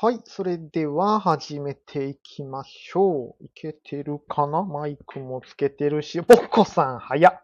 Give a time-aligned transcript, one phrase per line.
[0.00, 0.20] はい。
[0.26, 3.44] それでは始めていきましょう。
[3.44, 4.62] いけてるかな？
[4.62, 6.22] マイクもつけてるし。
[6.22, 7.42] ポコさん早っ。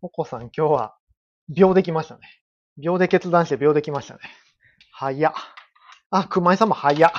[0.00, 0.96] ポコさん今日は
[1.48, 2.22] 秒できましたね。
[2.76, 4.20] 秒で決断して秒できましたね。
[4.90, 5.32] 早っ。
[6.10, 7.12] あ、熊井さんも早っ。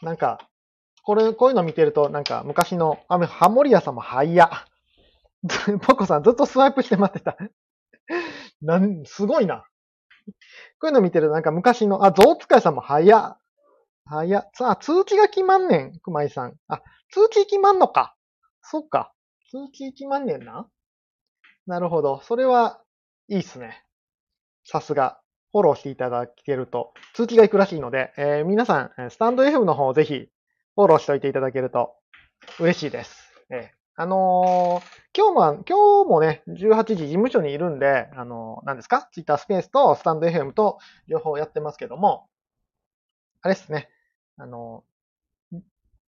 [0.00, 0.38] なんか、
[1.02, 4.48] これ、こういうの見てると、なんか昔の、あ、ハモリアさんも早っ。
[5.84, 7.36] ポコさんずっとスワイプして待ってた。
[8.62, 9.66] なん、すごいな。
[10.80, 13.38] こういうの見てるとなんか昔の、あ、ゾウ使いさんも早っ。
[14.06, 14.50] 早っ。
[14.54, 16.54] さあ、通知が決まんねん、熊井さん。
[16.68, 18.16] あ、通知決まんのか。
[18.62, 19.12] そっか。
[19.50, 20.68] 通知決まんねんな。
[21.66, 22.20] なるほど。
[22.22, 22.80] それは、
[23.28, 23.84] いいっすね。
[24.64, 25.20] さすが。
[25.52, 30.28] フォローしていただけると、通知が行くらしいので、えー皆さん、スタンド FM の方をぜひ、
[30.76, 31.96] フォローしておいていただけると、
[32.60, 33.32] 嬉しいです。
[33.50, 39.08] えーあのー今日も、今日もね、18時事務所にいるんで、あのー何ですか？
[39.12, 42.28] ツイッタースペースとスタンド FM と両方やってますけども、
[43.42, 43.88] あれですね、
[44.36, 44.90] あのー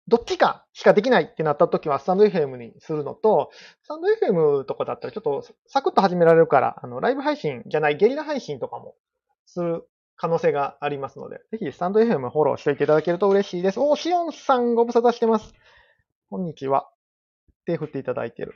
[0.09, 3.51] どっちかしかできないってなった時はスタンド FM にするのと、
[3.83, 8.95] スタンド FM とかだったらちょっとサクッと始められるから、あの、ライブ配信じゃないゲリラ配信とかも
[9.45, 13.81] する可能性がありますので、ぜひスタンド FM フォローしていていただけると嬉しいです。
[13.81, 15.53] おー、シオンさんご無沙汰してます。
[16.29, 16.96] こんにちは。
[17.67, 18.55] 手振っていただいてる。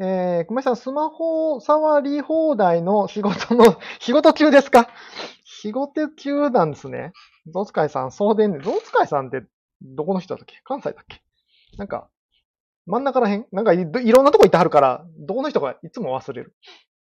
[0.00, 4.88] えー、熊井さん、スマホ触り放題の仕事の、 仕事中ですか？
[5.44, 7.12] 仕事中なんですね。
[7.52, 8.60] ゾウ使いさん、そうでんね。
[8.60, 9.42] ゾウ使いさんって
[9.82, 10.60] どこの人だったっけ？
[10.64, 11.22] 関西だっけ？
[11.78, 12.08] なんか、
[12.86, 13.46] 真ん中らへん？
[13.52, 16.54] なんかいいろんなとこ行ってはるから、どこの人かいつも忘れる。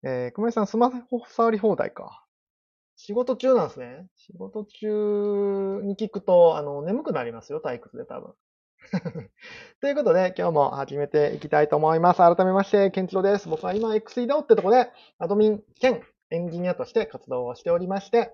[0.04, 2.26] えー、熊井さん、スマホ触り放題か。
[2.96, 4.08] 仕事中なんですね。
[4.16, 8.34] 仕事中に聞くと、あの、眠くなりますよ、退屈で多分。
[9.82, 12.18] ということで、今日も始めていきたいと思います。
[12.18, 13.48] 改めまして、ケンチロです。
[13.48, 16.02] 僕は今 XEDAO ってとこで、アドミン兼
[16.32, 18.34] エンジニアとして活動をしておりまして、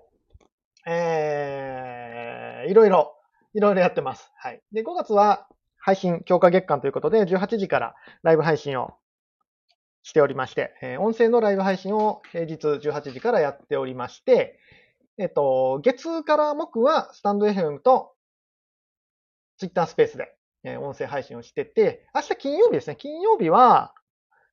[0.86, 3.16] えー、いろいろ、
[3.54, 4.30] いろいろやってます。
[4.36, 4.62] はい。
[4.72, 5.46] で、5月は
[5.78, 8.94] 配信強化月間ということで、18時からライブ配信を
[10.02, 14.58] しておりまして、えー音声のライブ配信を平日18時からやっておりまして、
[15.18, 18.12] えっと、月から木はスタンド FM と
[19.58, 20.35] Twitter スペースで、
[20.66, 22.96] え音声配信をしてて、明日金曜日ですね。
[22.96, 23.94] 金曜日は、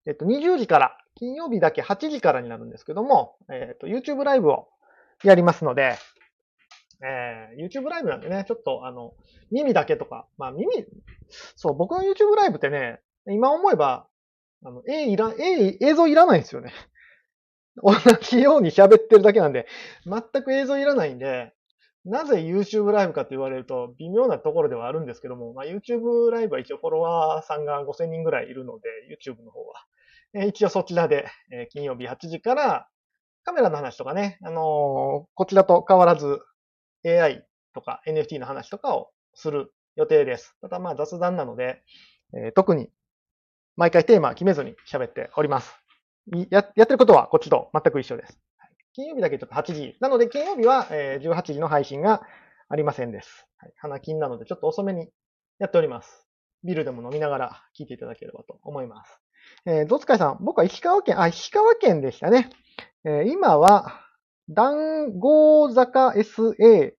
[0.06, 4.68] えっと、20時から、金曜日だけ8時からになるんですけども、えっと、YouTube ライブを
[5.24, 5.98] やりますので、
[7.02, 9.14] えー YouTube ライブなんでね、ちょっとあの、
[9.52, 10.86] 耳だけとか、まあ耳、
[11.56, 14.08] そう、僕の YouTube ライブってね、今思えば、
[14.66, 16.74] あの、絵いら、絵、映像いらないんですよね。
[17.82, 19.68] 同じように喋ってるだけなんで、
[20.06, 21.54] 全く映像いらないんで、
[22.06, 29.76] なぜ YouTube ライブかって言われると微妙なところではあるんですけども、まあ、YouTube ライブは一応フォロワーさんが5000人ぐらいいるので、YouTube の方は。
[30.36, 32.90] え一応そちらで、え金曜日8時から
[33.44, 36.40] カメラの話とかね、あのーこちらと変わらず
[37.06, 40.58] AI とか NFT の話とかをする予定です。
[40.62, 41.84] ただまあ雑談なので、
[42.36, 42.90] えー特に
[43.78, 45.74] 毎回テーマ決めずに喋っております。
[46.50, 48.43] ややってることはこっちと全く一緒です。
[48.96, 49.98] 金曜日だけちょっと8時。
[50.00, 52.22] なので金曜日は、えー18時の配信が
[52.70, 53.48] ありませんです。
[53.58, 55.10] はい、花金なのでちょっと遅めに
[55.58, 56.28] やっております。
[56.64, 59.20] ビルでも飲みながら聞いていただければと思います。
[59.66, 62.50] えー、どつかいさん、僕は石川県、あ、石川県でしたね。
[63.04, 64.00] えー今は、
[64.50, 66.94] 談合坂 SA、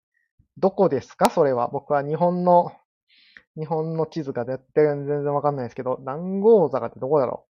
[0.58, 1.30] どこですか？
[1.30, 1.68] それは。
[1.68, 2.72] 僕は日本の、
[3.56, 7.46] 日本の地図が絶対全然わかんないですけど、談合坂ってどこだろ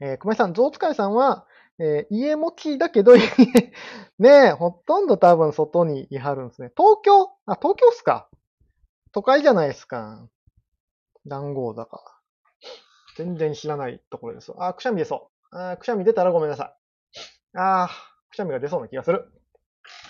[0.00, 0.04] う？
[0.04, 1.46] えー、熊井さん、ゾウ使いさんは、
[1.80, 3.14] えー家持ちだけど、
[4.18, 6.70] ねえ、ほとんど多分外にいはるんですね。
[6.76, 8.28] 東京あ、東京っすか？
[9.12, 10.28] 都会じゃないですか。
[11.26, 12.02] 談合坂。
[13.16, 14.52] 全然知らないところです。
[14.58, 15.56] あ、くしゃみ出そう。
[15.56, 17.18] あくしゃみ出たらごめんなさい。
[17.58, 17.88] あ
[18.30, 19.32] くしゃみが出そうな気がする。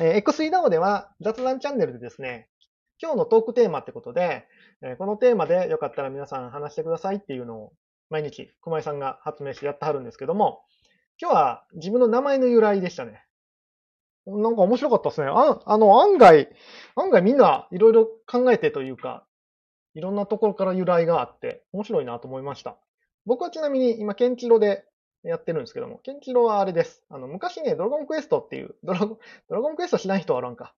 [0.00, 2.50] えー、X3DAO では雑談チャンネルでですね、
[3.00, 4.46] 今日のトークテーマってことで、
[4.82, 7.72] えーこのテーマでよかったら皆さん話してくださいっていうのを
[8.10, 10.62] 毎日熊井さんが発明してやってはるんですけども、
[11.20, 13.22] 今日は自分の名前の由来でしたね。
[14.26, 15.28] なんか面白かったですね。
[15.28, 16.48] ああの、案外、
[16.94, 19.26] 案外みんないろいろ考えてというか、
[19.94, 22.78] いろんなところから由来があって、面白いなと思いました。
[23.26, 24.84] 僕はちなみに今、ケンチロで
[25.22, 27.04] やってるんですけども、ケンチロはあれです。
[27.10, 29.18] あの、昔ね、ドラゴンクエストっていう、ドラゴン、
[29.48, 30.74] ドラゴンクエスト知らん人はおらんか。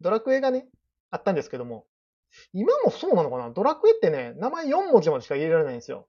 [0.00, 0.68] ドラクエがね、
[1.10, 1.86] あったんですけども、
[2.52, 3.50] 今もそうなのかな？
[3.50, 6.06] ドラクエってね、名前4文字までしか入れられないんですよ。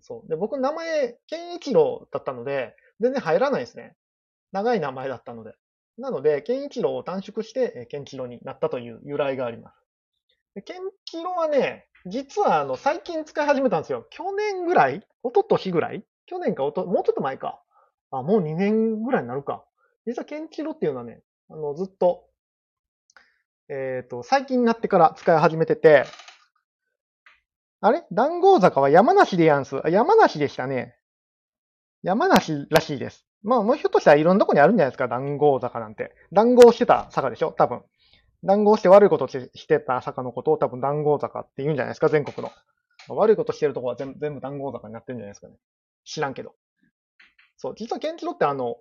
[0.00, 0.28] そう。
[0.28, 3.94] で、僕名前、ケンイチロだったので、全然入らないですね。
[4.52, 5.54] 長い名前だったので。
[5.98, 9.76] なので、ケンイチローを短縮して、えーケンチロになったという由来があります。
[10.54, 14.06] でケンチロはね、実はあの、最近使い始めたんですよ。
[14.10, 16.04] 去年ぐらい一昨年ぐらい？
[16.26, 17.62] 去年かおと、もうちょっと前か。
[18.10, 19.64] あ、もう2年ぐらいになるか。
[20.06, 22.26] 実はケンチロっていうのはね、あの、ずっと
[23.68, 26.04] えっ、と、最近になってから使い始めてて、
[27.80, 28.04] あれ？
[28.12, 29.80] 談合坂は山梨でやんす。
[29.86, 30.95] 山梨でしたね。
[32.06, 33.26] 山梨らしいです。
[33.42, 36.14] まあ、もうひょっとしたらいろんなとこにあるんじゃないですか、談合坂なんて。
[36.30, 37.50] 談合してた坂でしょ？
[37.50, 37.82] 多分。
[38.44, 42.52] 談合して悪いことしてた坂のことを多分談合坂って言うんじゃないですか、全国の。
[43.16, 45.54] 悪いことしてるとこは全部全部談合坂になってるんじゃないですかね。
[46.04, 46.54] 知らんけど。
[47.56, 48.76] そう、実はケンチロってあの、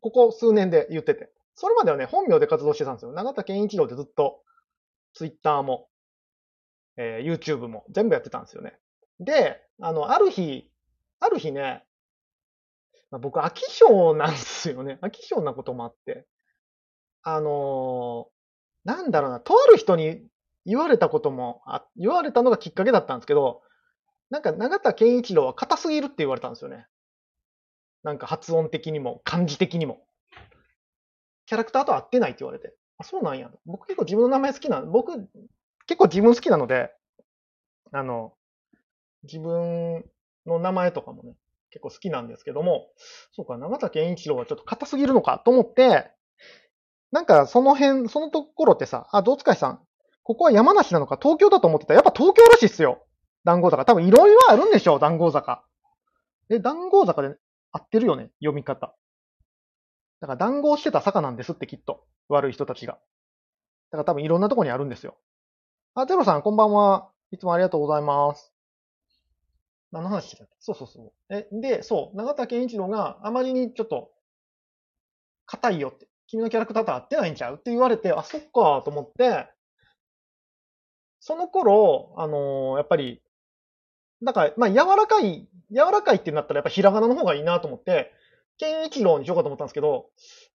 [0.00, 1.32] ここ数年で言ってて。
[1.56, 3.10] それまではね、本名で活動してたんですよ。
[3.10, 4.44] 永田健一郎でずっと、
[5.14, 5.88] ツイッターも、
[6.96, 8.78] えー、YouTube も全部やってたんですよね。
[9.18, 10.70] で、あの、ある日、
[11.18, 11.84] ある日ね、
[13.10, 14.98] まあ、僕、飽き性なんですよね。
[15.02, 16.26] 飽き性なこともあって。
[17.22, 20.22] あのー、なんだろうな、とある人に
[20.64, 23.62] 言われたこともあ、言われたのがきっかけだったんですけど、
[24.30, 26.86] なんか永田健一郎は硬すぎるって言われたんですよね。
[28.02, 30.06] なんか発音的にも、漢字的にも。
[31.46, 32.74] キャラクターと合ってないって言われて。
[32.96, 33.50] あ、そうなんや。
[33.66, 35.12] 僕結構自分の名前好きな、僕、
[35.86, 36.92] 結構自分好きなので、
[37.92, 38.34] あの、
[39.24, 40.04] 自分
[40.46, 41.34] の名前とかもね、
[41.70, 42.88] 結構好きなんですけども、
[43.32, 46.10] そうか、長田健一郎はちょっと硬すぎるのかと思って、
[47.12, 49.80] なんかその辺、そのところってさ、あ、どうつかいさん、
[50.22, 51.94] ここは山梨なのか東京だと思ってた。
[51.94, 53.04] やっぱ東京らしいっすよ。
[53.44, 53.84] 談合坂。
[53.84, 55.64] 多分いろいろあるんでしょう、談合坂。
[56.50, 57.36] え、談合坂で
[57.72, 58.94] 合ってるよね、読み方。
[60.20, 62.04] だから談合してた坂なんですってきっと。
[62.28, 62.94] 悪い人たちが。
[62.94, 62.98] だ
[63.92, 65.16] から多分いろんなとこにあるんですよ。
[65.94, 67.10] あ、ゼロさん、こんばんは。
[67.32, 68.52] いつもありがとうございます。
[69.92, 71.12] 何の話だっけそうそうそう。
[71.34, 74.10] え、で、そう、長田健一郎があまりにちょっと、
[75.46, 77.56] 硬いよって、君のキャラクターと合ってないんちゃう？
[77.56, 79.48] って言われて、あ、そっかと思って、
[81.18, 83.20] その頃、あのー、やっぱり、
[84.22, 88.12] だから、まあ、柔らかい、柔らかいってなったらやっぱひらがなの方がいいなと思って、
[88.58, 90.06] 健一郎にしようかと思ったんですけど、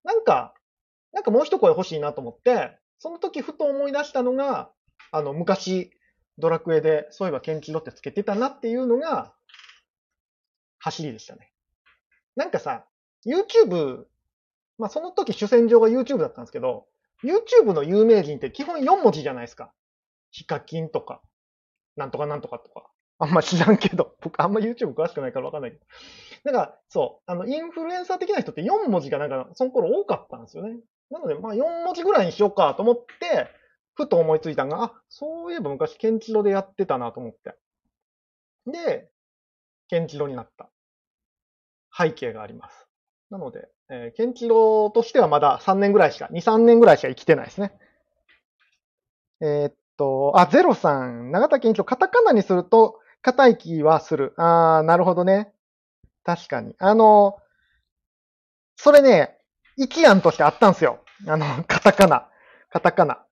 [0.03, 0.53] なんか、
[1.11, 4.71] なんかもう一声欲しいなと思って、その時ふと思い出したのが、
[5.11, 5.91] あの、昔、
[6.37, 9.33] ドラクエで、そういえばケンチロってつけてたなっていうのが、
[10.79, 11.51] 走りでしたね。
[12.35, 12.85] なんかさ、
[13.25, 14.05] YouTube、
[14.77, 16.85] まあその時主戦場が YouTube だったんですけど、
[17.23, 19.73] YouTube の有名人って基本4文字じゃないですか。
[20.31, 21.21] ヒカキンとか、
[21.95, 22.89] なんとかなんとかとか。
[23.17, 25.85] あんま知らんけど、僕あんま YouTube 詳しくないからわかんないけど。
[26.43, 30.77] なんか、そう、あの、インフルエンサー的な人って4文字がなんか、その頃多かったんですよね。
[31.09, 33.47] なので、まあ4文字ぐらいにしようかと思って、
[33.95, 37.56] ふと思いついたのが、あ、そういえば昔ケンチロでやってたなと思って。
[38.69, 39.09] で、
[39.88, 40.69] ケンチロになった
[41.97, 42.88] 背景があります。
[43.30, 47.71] なので、えー、ケンチロとしてはまだ3年ぐらいしか、2、3年ぐらいしか生きてないですね。
[49.42, 54.33] えー、っと、あ、ゼロさん、長田健一郎、カタカナにすると、硬い気はする。
[54.38, 55.53] あー、なるほどね。
[56.24, 56.75] 確かに。
[56.80, 57.38] あの、
[58.75, 59.38] それね、
[59.77, 61.03] 一案としてあったんですよ。
[61.27, 62.30] あの、カタカナ。
[62.69, 63.25] カタカナ。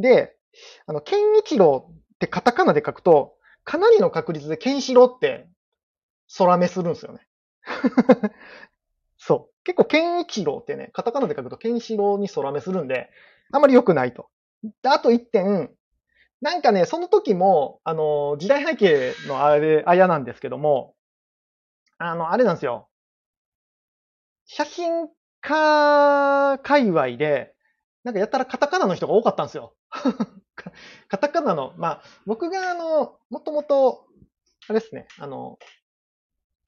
[0.00, 0.36] で、
[0.86, 5.48] あの、ケンイチローってカタカナで書くと、かなりの確率でケンシローって
[6.36, 7.26] 空目するんですよね。
[9.18, 9.64] そう。
[9.64, 13.10] 結構ケンイチローってね、カタカナで書くとケンシローに空目するんで、
[13.52, 14.30] あんまり良くないと。
[14.84, 15.70] あと一点、
[16.40, 20.94] なんかね、その時も、あの、時代背景のあれ、あやなんですけども、
[21.98, 22.88] あの、あれなんですよ。
[24.46, 25.08] 写真
[25.42, 27.54] 家界隈で、
[28.04, 29.74] なんかやったらカタカナの人が多かったんですよ。
[31.08, 34.06] カタカナの、まあ、僕があの、もともと、
[34.68, 35.58] あれですね、あの、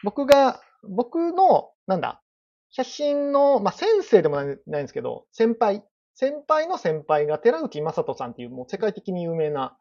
[0.02, 2.22] 僕が、僕の、なんだ、
[2.70, 9.76] 写真の、まあ、先生でもないんですけど、先輩、先輩の先輩が寺内正人さんっていうもう世界的に有名な、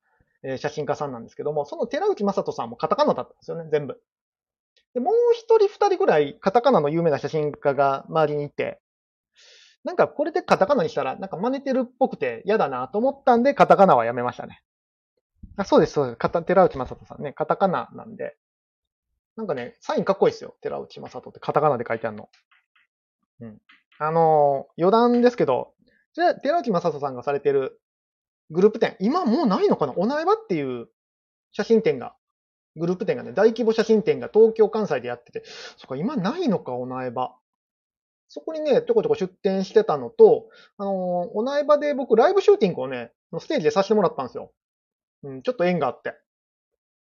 [0.58, 4.02] 写真家さんなんですけども、その寺内正人さんもカタカナだったんですよね、全部。
[4.94, 8.81] で、もう一人二人ぐらいカタカナの有名な写真家が周りにいて、
[9.84, 14.62] なんかこれでカタカナにしたら、なんか真似てるっぽくて嫌だなと思ったんで、カタカナはやめましたね。
[15.58, 16.46] あそうです、そうです。
[16.46, 18.38] 寺内正人さんね、カタカナなんで。
[19.36, 20.56] なんかね、サインかっこいいですよ。
[20.62, 22.30] 寺内正人ってカタカナで書いてあるの。
[23.40, 23.62] うん。
[23.98, 25.74] あのー、余談ですけど、
[26.14, 27.82] じゃあ、寺内正人さんがされてる
[28.50, 29.94] グループ展、今もうないのかな？
[29.96, 30.90] おなえばっていう
[31.54, 32.16] 写真展が、
[32.76, 35.44] グループ展がね、大規模写真展が東京、関西でやってて、
[35.78, 37.36] そっか、今ないのか、おなえば。
[38.34, 40.48] そこにね、ちょこちょこ出店してたのと、
[40.78, 40.94] あのー、
[41.34, 44.54] お苗場で僕ライブシューティングをね、ステージでさせてもらったんですよ。
[45.24, 46.12] うん、ちょっと縁があって。
[46.12, 46.14] っ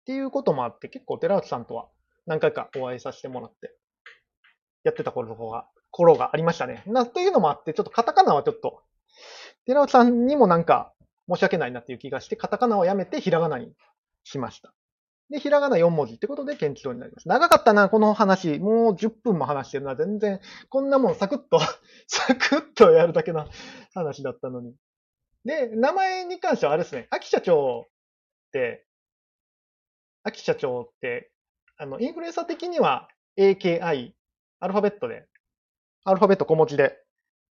[0.06, 1.88] ていうこともあって、結構寺内さんとは
[2.28, 3.76] 何回かお会いさせてもらって、
[4.84, 6.84] やってた頃の方が、頃がありましたね。
[6.86, 8.84] な、というのもあって、ちょっとカタカナはちょっと、
[9.66, 10.94] 寺内さんにもなんか
[11.28, 13.74] 申し訳ないなっていう気がして、カタカナをやめてひらがなに
[14.24, 14.76] しました。
[15.30, 17.28] で、ひらがな4文字ってことで、検知郎になります。
[17.28, 18.60] 長かったな、この話。
[18.60, 19.96] もう10分も話してるな。
[19.96, 20.40] 全然、
[20.70, 21.60] こんなもんサクッと
[22.08, 23.48] サクッとやるだけの
[23.94, 24.76] 話だったのに。
[25.44, 28.86] で、名前に関してはあれですね、秋社長って、
[30.24, 31.32] 秋社長って、
[31.78, 34.14] あの、インフルエンサー的には AKI、
[34.60, 35.28] アルファベットで、
[36.04, 37.00] アルファベット小文字で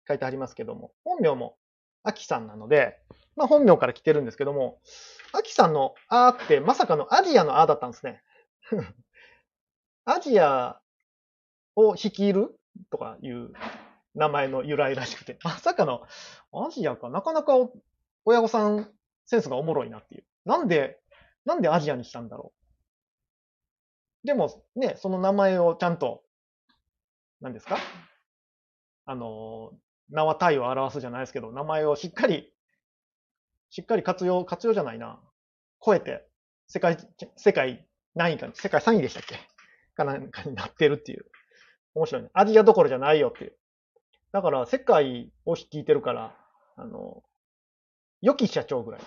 [0.06, 1.56] 書いてありますけども、本名も
[2.02, 2.98] 秋さんなので、
[3.36, 4.80] まあ本名から来てるんですけども、
[5.32, 8.22] 秋さんのあーってまさかのアジアのあーだったんですね。
[10.04, 10.80] アジア
[11.76, 12.58] を率いる
[12.90, 13.52] とかいう
[14.14, 16.02] 名前の由来らしくて、まさかの
[16.52, 17.54] アジアか、なかなか
[18.24, 18.90] 親御さん
[19.26, 20.24] センスがおもろいなっていう。
[20.44, 20.98] なんで、
[21.44, 22.52] なんでアジアにしたんだろ
[24.24, 24.26] う。
[24.26, 26.22] でもね、その名前をちゃんと、
[27.40, 27.78] 何ですか？
[29.06, 29.72] あの、
[30.10, 32.51] 名は体を表すじゃないですけど、名前をしっかり、
[33.72, 35.18] しっかり活用、活用じゃないな。
[35.84, 36.26] 超えて、
[36.68, 36.98] 世界、
[37.36, 39.36] 世界何位か、世界3位でしたっけ？
[39.94, 41.24] かなんかになってるっていう。
[41.94, 42.28] 面白いね。
[42.34, 43.56] アジアどころじゃないよっていう。
[44.30, 46.36] だから、世界を率いてるから、
[46.76, 47.22] あの、
[48.20, 49.00] 良き社長ぐらい。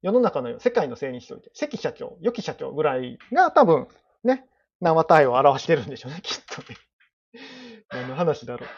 [0.00, 3.86] 世の中の世界のせいにしといて、関社長、良き社長ぐらいが多分、
[4.24, 4.46] ね、
[4.80, 6.78] 名は体を表してるんでしょうね、きっとね。
[7.90, 8.68] 何の話だろう。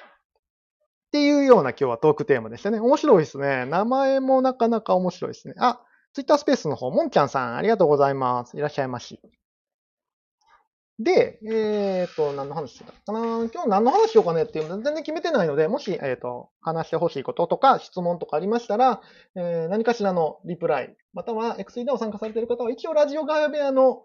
[1.08, 2.80] っていうような今日はトークテーマでしたね。
[2.80, 3.64] 面白いですね。
[3.64, 5.54] 名前もなかなか面白いですね。
[5.58, 5.80] あ、
[6.12, 8.58] ツイッタースペースの方、もんちゃんさん、ありがとうございます。
[8.58, 9.18] いらっしゃいまし。
[10.98, 19.00] で、えっ、と、何の話してたかな今日何の話しようかねっていうの全然決めてないので、もし、えっ、と、話してほしいこととか質問とかありましたら、
[19.36, 24.04] えー何かしらのリプライ、または XE を参加されている方は、一応ラジオガヤ部屋の、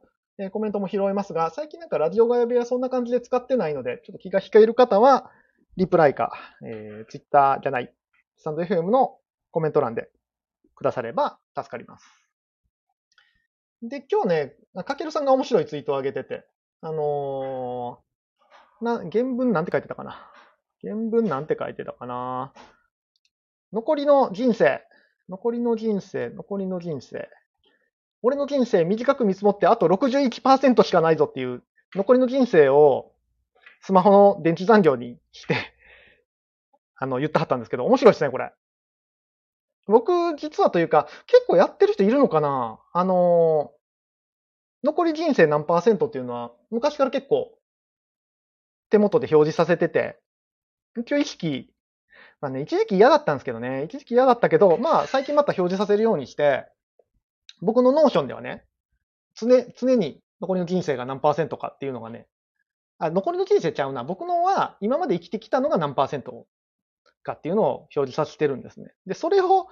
[0.52, 5.32] コメントも拾えますが、最近なんかラジオガヤ部屋そんな感じで使ってないので、ちょっと気が引ける方は、
[5.78, 6.32] リプライか、
[6.66, 7.94] えー、Twitter じゃない、
[8.38, 9.18] スタンド FM の
[9.52, 10.10] コメント欄で
[10.76, 12.06] くだされば助かります。
[13.82, 16.46] で、今日ね、かけるさんが面白いツイートを上げてて、
[16.82, 20.30] あのーな、原文なんて書いてたかな？
[20.82, 22.54] 原文なんて書いてたかな？
[23.72, 24.82] 残りの人生、
[25.30, 27.30] 残りの人生、残りの人生。
[28.22, 31.64] 俺の人生短く見積もってあと61%しかないぞっていう、
[31.96, 33.13] 残りの人生を
[33.84, 35.56] スマホの電池残量にして、
[36.96, 38.52] あの、言ってはったんですけど、面白いですね、これ。
[39.88, 42.80] 僕、実はというか、結構やってる人いるのかな？
[42.94, 43.84] あのー
[44.86, 47.58] 残り人生何パーセントっていうのは、昔から結構、
[48.90, 50.20] 手元で表示させてて、
[51.00, 51.74] 一応意識、
[52.42, 56.68] まあね、一時期嫌だったんですけどね、一時期嫌だったけど、まあ最近また表示させるようにして、
[57.62, 58.66] 僕の Notion ではね、
[59.36, 59.48] 常、
[59.78, 62.28] 常に残りの人生が何パーセントかっていうのがね、
[63.00, 64.04] あ、残りの人生ちゃうな。
[64.04, 66.48] 僕のは今まで生きてきたのが何パーセント
[67.24, 68.94] かっていうのを表示させてるんですね。
[69.08, 69.68] で、それを、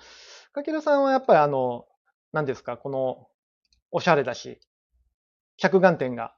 [0.54, 1.86] かけるさんはやっぱりあの、
[2.34, 3.28] 何ですか、この、
[3.92, 4.60] おしゃれだし、
[5.58, 6.34] 着眼点が、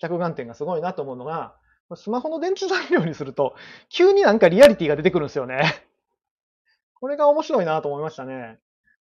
[0.00, 1.56] 着眼点がすごいなと思うのが、
[1.94, 3.54] スマホの電池残量にすると、
[3.88, 5.62] 急になんかリアリティが出てくるんですよね。
[6.98, 8.58] これが面白いなと思いましたね。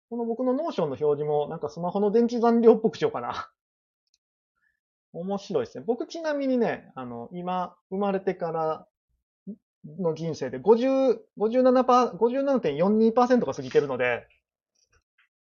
[0.09, 3.51] この僕の Notion の表示も、なんかスマホの電池残量っぽくしようかな。
[5.13, 5.83] 面白いですね。
[5.85, 8.87] 僕ちなみにね、あの、今、生まれてから
[9.99, 14.25] の人生で50、57パー、57.42%が過ぎてるので、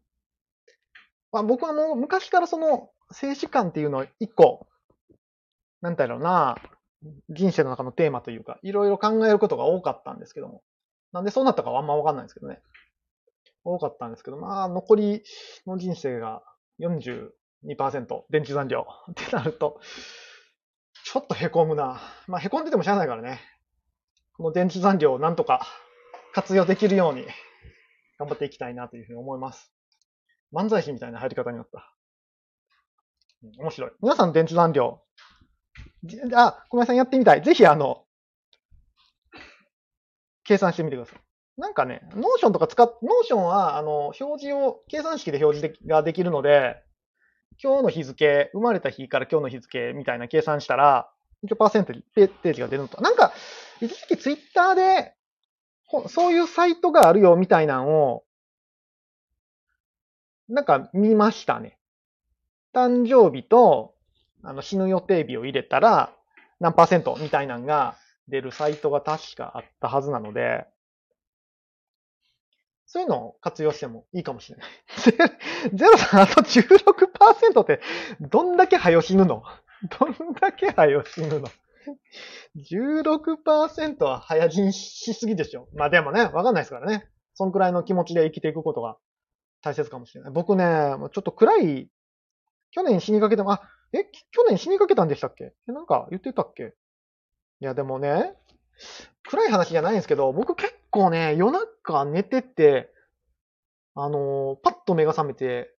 [1.32, 4.68] まあ、僕はもう昔からその静止観っていうのを一個、
[5.80, 6.58] なんだろうな、
[7.30, 10.62] 人生の中のテーマというか、いろいろ考えることが多かったんですけども。
[11.14, 12.62] なんでそうなったかはあんまわかんないんですけどね。
[13.64, 15.24] 多かったんですけど、まあ、残り
[15.68, 16.42] の人生が
[16.80, 17.30] 42%、
[18.30, 19.80] 電池残量ってなると、
[21.06, 22.02] ちょっと凹むな。
[22.28, 23.40] まあ、凹んでてもしゃあないからね。
[24.38, 25.68] この電池残量をなんとか
[26.34, 27.26] 活用できるように
[28.18, 29.72] 頑張っていきたいなというふうに思います。
[30.54, 31.94] 漫才師みたいな入り方になった。
[33.58, 33.92] 面白い。
[34.02, 35.02] 皆さん電池残量。
[36.34, 37.44] あ、小林さんやってみたい。
[37.44, 38.06] ぜひあの、
[40.44, 41.20] 計算してみてください。
[41.58, 46.82] なんかね、 Notion とか使っ、 Notion は、あの、表示を、計算式で表示でができるので、
[47.62, 51.12] 今日の日付、生まれた日から今日の日付みたいな計算したら、
[51.44, 53.02] 一応パーセントにページが出るのと。
[53.02, 53.34] なんか、
[53.82, 55.14] 一時期ツイッターで、
[56.08, 58.24] そういうサイトがあるよみたいなのを、
[60.48, 61.78] なんか見ましたね。
[62.74, 63.94] 誕生日と、
[64.44, 66.14] あの、死ぬ予定日を入れたら、
[66.60, 67.96] 何パーセントみたいなのが
[68.28, 70.66] 出るサイトが確かあったはずなので、
[72.86, 74.70] そういうのを活用してもいいかもしれない。
[75.74, 77.80] ゼロさん、あと16%って
[78.20, 79.44] どんだけ早死ぬの？
[80.00, 81.48] どんだけ早死ぬの
[82.58, 85.70] ?16% は早死にしすぎでしょ。
[85.74, 87.10] まあでもね、わかんないですからね。
[87.34, 88.98] そんくらいの気持ちで生きていくことが
[89.62, 90.34] 大切かもしれない。
[90.34, 91.90] 僕ね、ちょっと暗い、
[92.72, 93.62] 去年死にかけても、あ、
[93.94, 95.54] え、去年死にかけたんでしたっけ？
[95.68, 96.74] なんか言ってたっけ？
[97.62, 98.34] いやでもね、
[99.30, 102.90] 暗い話じゃないんですけど、僕結構ね、夜中寝てて、
[103.94, 105.72] あのー、パッと目が覚めて、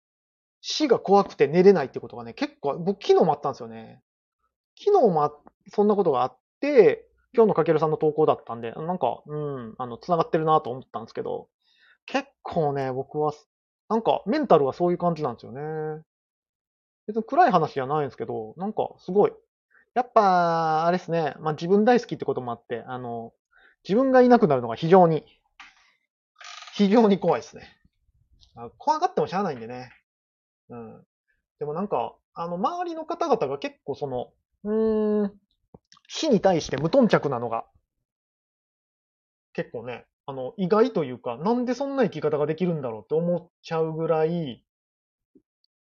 [0.60, 4.00] 死が怖くて寝れないってことがね、結構、僕昨日もあったんですよね。
[4.78, 5.32] 昨日も
[5.72, 11.48] そんなことがあって、今日のかけるさんの投稿だったんで、なんか、うん、あの、繋がってるなと思ったんですけど、
[12.06, 13.32] 結構ね、僕は、
[13.88, 16.02] なんか、メンタルはそういう感じなんですよね。
[17.08, 19.32] 別に暗い話じゃないんですけど、なんか、すごい。
[19.94, 23.32] やっぱ、あれですね、まあ自分大好きってこともあって、あの、
[23.84, 25.25] 自分がいなくなるのが非常に、
[26.75, 27.68] 非常に怖いですね。
[28.78, 29.90] 怖がってもしゃあないんでね。
[30.70, 31.06] うん。
[31.58, 34.32] でもなんか、あの、周りの方々が結構その、
[34.64, 35.32] うーん、
[36.08, 37.66] 死に対して無頓着なのが、
[39.52, 44.64] 結構ね、あの、意外というか、なんでそんな生き方ができるんだろうって思っちゃうぐらい、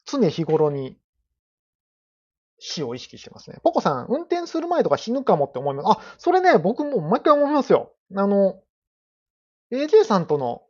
[0.07, 0.99] 常日頃に
[2.65, 3.59] 死を意識してますね。
[3.65, 5.99] ポコさん、運転する前とか死ぬかもって思います。
[5.99, 7.93] あ、それね、僕も毎回思いますよ。
[8.15, 8.63] あの、
[9.73, 10.63] AJ さんとの、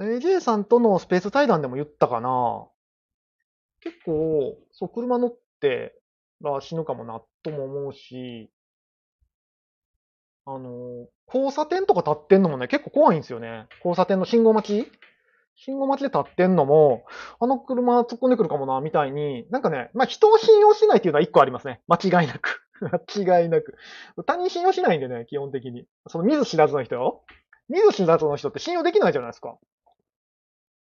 [0.00, 2.66] AJ さんとのスペース対談でも言ったかな。
[3.82, 6.00] 結構、そう、車乗って
[6.40, 8.50] ら死ぬかもな、とも思うし、
[10.46, 13.66] あの、交差点とか立ってんのもね、結構怖いんですよね。
[13.76, 14.92] 交差点の信号待ち
[15.56, 17.04] 信号待ちで立ってんのも、
[17.40, 21.80] あの車突っ込んでくるかもな、みたいに、なんかね、まあ人を信用しないっていうのは一個ありますね。
[21.86, 22.60] 間違いなく。
[23.16, 23.76] 間違いなく。
[24.26, 25.86] 他人信用しないんでね、基本的に。
[26.08, 27.24] その見ず知らずの人よ。
[27.68, 29.58] 見ず知らずの人って信用できないじゃないですか。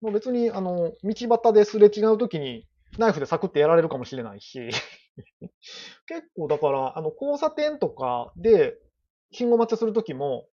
[0.02, 2.68] もう別に、あの、道端ですれ違うときに、
[2.98, 4.70] ナイフでサクってやられるかもしれないし。
[6.08, 8.78] 結構だから、あの、交差点とかで、
[9.32, 10.48] 信号待ちするときも、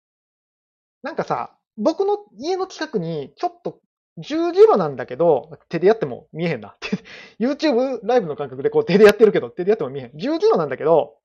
[1.03, 3.81] なんかさ、僕の家の近くにちょっと
[4.19, 6.77] 十字路なんだけど、手でやっても見えへんな。
[7.41, 10.11] YouTube ライブの感覚でこう手でやってるけど、手でやっても見えへん。
[10.17, 11.17] 十字路なんだけど、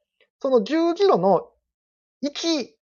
[0.41, 1.49] その十字路の
[2.21, 2.75] 一、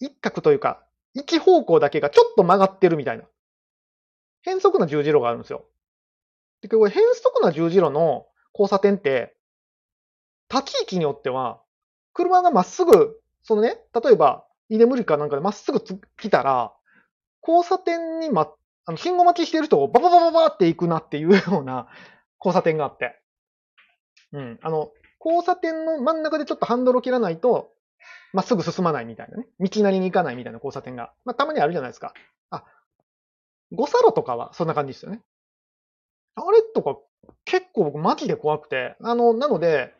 [0.00, 0.84] 一角というか、
[1.14, 3.24] 一方向だけがちょっと曲がってるみたいな。
[4.42, 5.64] 変則な十字路があるんですよ。
[6.62, 9.36] で、これ変則な十字路の交差点って、
[10.52, 11.60] 立ち位置によっては、
[12.12, 15.80] 車がまっすぐ、そのね、例えば、居眠りかなんかでまっすぐ
[16.16, 16.72] 来たら、
[17.46, 18.50] 交差点にま、
[18.86, 21.88] あの、信号待ちしてる人をバババババって行くなっていうような
[22.38, 23.18] 交差点があって。
[24.32, 24.58] うん。
[24.62, 24.90] あの、
[25.24, 27.72] 交差点の真ん中でちょっとハンドルを切らないと、
[28.32, 29.46] まっすぐ進まないみたいなね。
[29.60, 31.12] 道なりに行かないみたいな交差点が。
[31.24, 32.12] まあ、たまにあるじゃないですか。
[32.50, 32.64] あ、
[33.72, 35.22] 五差路とかはそんな感じですよね。
[36.34, 36.98] あれとか
[37.44, 38.96] 結構僕マジで怖くて。
[39.00, 39.94] あの、なので、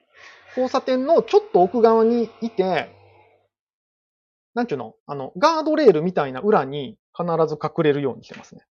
[0.49, 2.91] 交差点のちょっと奥側にいて、
[4.53, 4.95] なんちゅうの？
[5.07, 8.65] あの、ガードレールみたいな裏に必ず隠れるようにしてますね。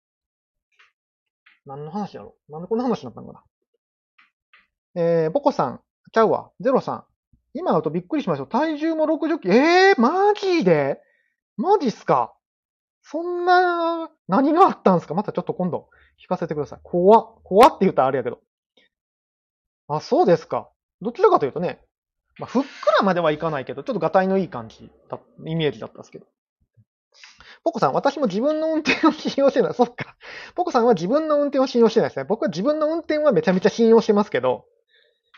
[1.70, 2.34] 何の話だろ？
[2.48, 3.44] なんでこんな話になったのか
[4.94, 5.02] な？
[5.02, 5.80] えー、ボコさん、
[6.12, 7.04] ちゃうわ、ゼロさん。
[7.54, 8.46] 今だとびっくりしました。
[8.46, 9.54] 体重も60キロ。
[9.54, 11.00] えー、マジで？
[11.56, 12.34] マジっすか？
[13.02, 15.14] そんな、何があったんすか？
[15.14, 15.88] またちょっと今度
[16.24, 16.80] 聞かせてください。
[16.82, 17.40] 怖っ。
[17.44, 18.40] 怖って言ったらあれやけど。
[19.86, 20.70] あ、そうですか。
[21.00, 21.80] どちらかというとね、
[22.38, 22.66] まあ、ふっく
[22.98, 26.26] らまではいかないけど、ちょっとガタイのいい感じだ、イメージだったんですけど。
[27.62, 29.74] ポコさん、私も自分の運転を信用してない。
[29.74, 30.16] そっか。
[30.54, 32.24] ポコさんは自分の運転を信用してないですね。
[32.24, 34.64] 僕は自分の運転はめちゃめちゃ信用してますけど、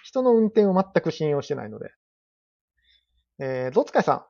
[0.04, 1.90] 人の運転を全く信用してないので。
[3.38, 4.24] えー、ゾツカイさん。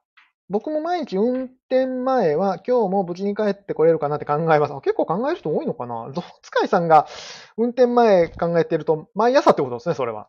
[0.48, 4.74] 僕も毎日運転前は今日も無事に帰ってこれるかなって考えます。
[4.82, 6.10] 結構考える人多いのかな？
[6.14, 7.06] ゾツカイさんが
[7.56, 10.28] 運転前考えてると毎朝ってことですね、それは。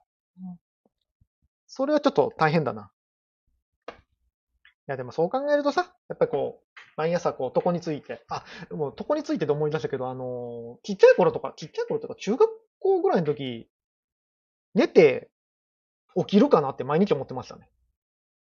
[1.67, 2.91] それはちょっと大変だな。
[3.89, 3.91] い
[4.88, 13.69] や、でもそう考えるとさ、やっぱりこう、毎朝こう、床について、あ、もう床についてで思い出したけど、あの、ちっちゃい頃とか、ちっちゃい頃とか中学校ぐらいの時、
[14.73, 15.29] 寝て
[16.15, 17.69] 起きるかなって毎日思ってましたね。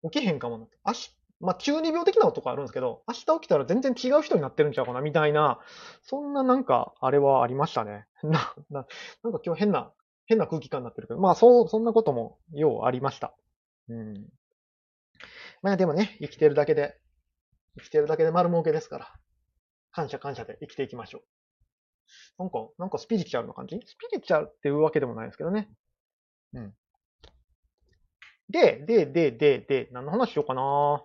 [0.04, 0.76] 起きへんかもなって。
[0.84, 5.58] 明日、まあ、中二病的なことこあるんですけど、明日起きたら全然違う人になってるんちゃうかな、みたいな、
[6.02, 8.06] そんななんか、あれはありましたね。
[8.22, 8.86] な、な、
[9.22, 9.92] なんか今日変な、
[10.26, 13.34] 変な空気感になってるけど、まあ、そう、そんなことも、ようありました。
[13.88, 14.28] うん。
[15.62, 16.96] まあでもね、生きてるだけで、
[17.78, 19.12] 生きてるだけで丸儲けですから、
[19.92, 21.22] 感謝感謝で生きていきましょう。
[22.38, 23.76] なんか、なんかスピリチュアルな感じ？
[23.86, 25.68] スピリチュアルっていうわけでもないですけどね。
[26.54, 26.74] うん。
[28.50, 31.02] で、で、で、で、で、何の話しようかな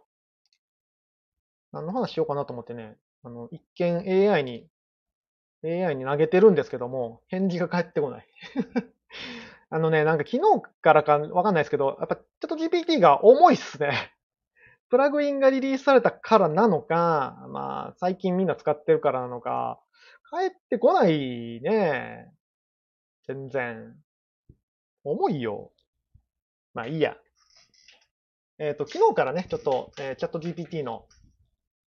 [1.72, 4.68] 何の話しようかなと思ってね、あの、一見 AI に、
[5.64, 8.28] AI に投げてるんですけども、返事が返ってこない。
[9.70, 14.14] あのね、なんか昨日からかわかんないですけど、やっぱちょっと GPT が重いっすね。
[14.90, 19.80] プラグインがリリースされたからなのか、まあ、最近みんな使ってるからなのか、
[20.30, 22.32] 帰ってこないね。
[23.28, 23.96] 全然。
[25.04, 25.72] 重いよ。
[26.74, 27.16] まあいいや。
[28.60, 31.06] えっ、ー、と、昨日からね、ちょっと、えー、チャット GPT の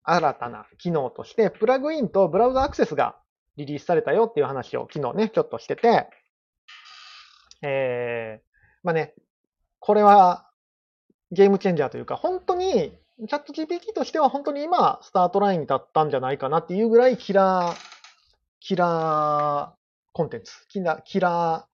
[0.03, 3.17] 新たな機能として、プラグインとブラウザアクセスが
[3.57, 6.07] リリースされたよっていう話を昨日ね、ちょっとしてて、
[7.61, 8.43] えー、
[8.83, 9.13] まあね、
[9.79, 10.50] これは
[11.31, 12.93] ゲームチェンジャーというか、本当に、
[13.27, 17.77] チャット GPT としては本当に今、スタートラインに立ったんじゃないかなっていうぐらいキラー、
[18.59, 19.81] キラー
[20.13, 20.67] コンテンツ。
[20.67, 21.67] キラー、キラ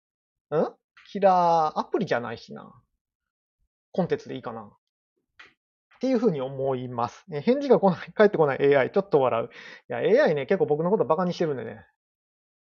[0.51, 0.73] ー、ん？
[1.11, 2.71] キラーアプリじゃないしな。
[3.91, 4.61] コンテンツでいいかな。
[4.63, 7.25] っていうふうに思います。
[7.27, 9.45] 返事が来ない、返ってこない AI、ちょっと笑う。
[9.45, 9.49] い
[9.87, 11.85] や、AI ね、結構僕のことバカにしてるんでね。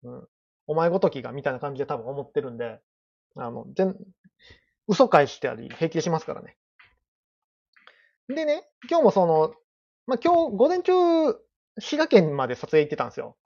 [0.02, 0.28] うん。
[0.66, 2.80] お前ごときが、みたいな感じで多分思ってるんで、
[3.36, 3.96] あの、全、
[4.88, 6.56] 嘘返してあり、平気でしますからね。
[8.34, 9.54] でね、今日もその、
[10.06, 10.92] まあ、今日午前中、
[11.78, 13.36] 滋賀県まで撮影行ってたんですよ。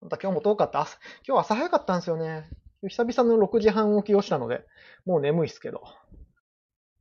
[0.00, 0.86] また今日も遠かった。
[1.26, 2.48] 今日朝早かったんですよね。
[2.88, 4.64] 久々の6時半起きをしたので、
[5.04, 5.82] もう眠いっすけど。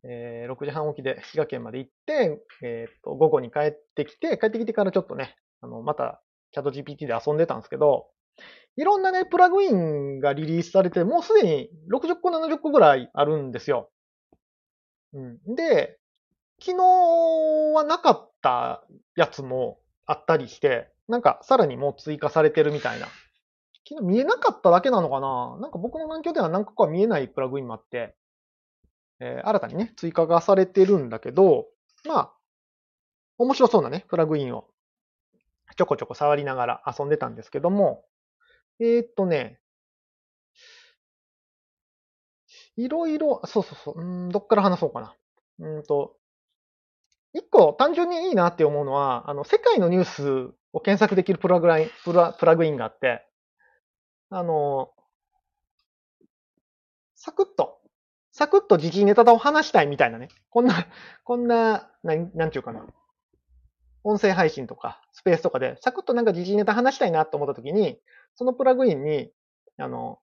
[0.04, 8.08] えー、6時半起きで滋賀県まで行って、えっ、と、午後に帰ってきて、帰ってきてからちょっとね、あの、また、チャット GPT で遊んでたんですけど、
[8.78, 13.89] いろんなね、プラグインがリリースされて、もうすでに60個、70個ぐらいあるんですよ。
[15.13, 15.56] うん。
[15.56, 16.00] で、
[16.63, 16.84] 昨日
[17.74, 18.84] はなかった
[19.15, 23.08] やつもあったりして、なんかさらにもう追加されてるみたいな。
[23.89, 25.58] 昨日見えなかっただけなのかな？
[25.60, 28.15] なんか僕の環境では何個か見えないプラグインもあって、
[29.19, 31.65] えー、新たにね、追加がされてるんだけど、
[32.08, 32.34] まあ、
[33.39, 34.67] 面白そうなね、プラグインを
[35.76, 38.06] ちょこちょこ触りながら遊んでたんですけども、
[38.80, 39.60] えー、っとね、
[42.78, 45.15] いろいろ、そうそうそう、うんどっから話そうかな。
[45.60, 46.15] うんと、
[47.34, 53.26] 一個単純にいいなって思うのは、あの、世界のニュースを検索できるプラグライン、プラプラグインがあって、
[54.30, 54.91] あの、
[57.15, 57.82] サクッと
[58.32, 60.30] サクッと時事ネタを話したいみたいなね。
[60.50, 60.74] こんな、
[61.24, 62.86] こんな、なん、なんちゅうかな。
[64.04, 68.00] 音声配信とか、スペースとかで、サクッとなんか時事ネタ話したいなと思った時に、
[68.36, 69.32] そのプラグインに、
[69.78, 70.20] あの、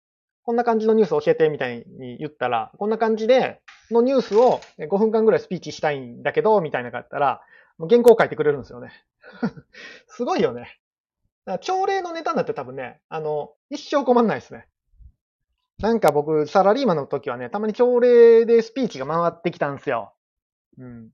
[0.48, 7.42] こんな感じのニュース教えてみたいに言ったら、こんな感じで、のニュースを5分間ぐらいスピーチしたいんだけど、みたいなかったら、
[7.78, 8.90] 原稿を書いてくれるんですよね。
[10.08, 10.80] すごいよね。
[11.60, 14.66] 朝礼のネタになって多分ね、あの、一生困んないですね。
[15.80, 20.14] なんか僕、サラリーマンの時はね、たまに朝礼でスピーチが回ってきたんですよ。
[20.78, 21.10] うん。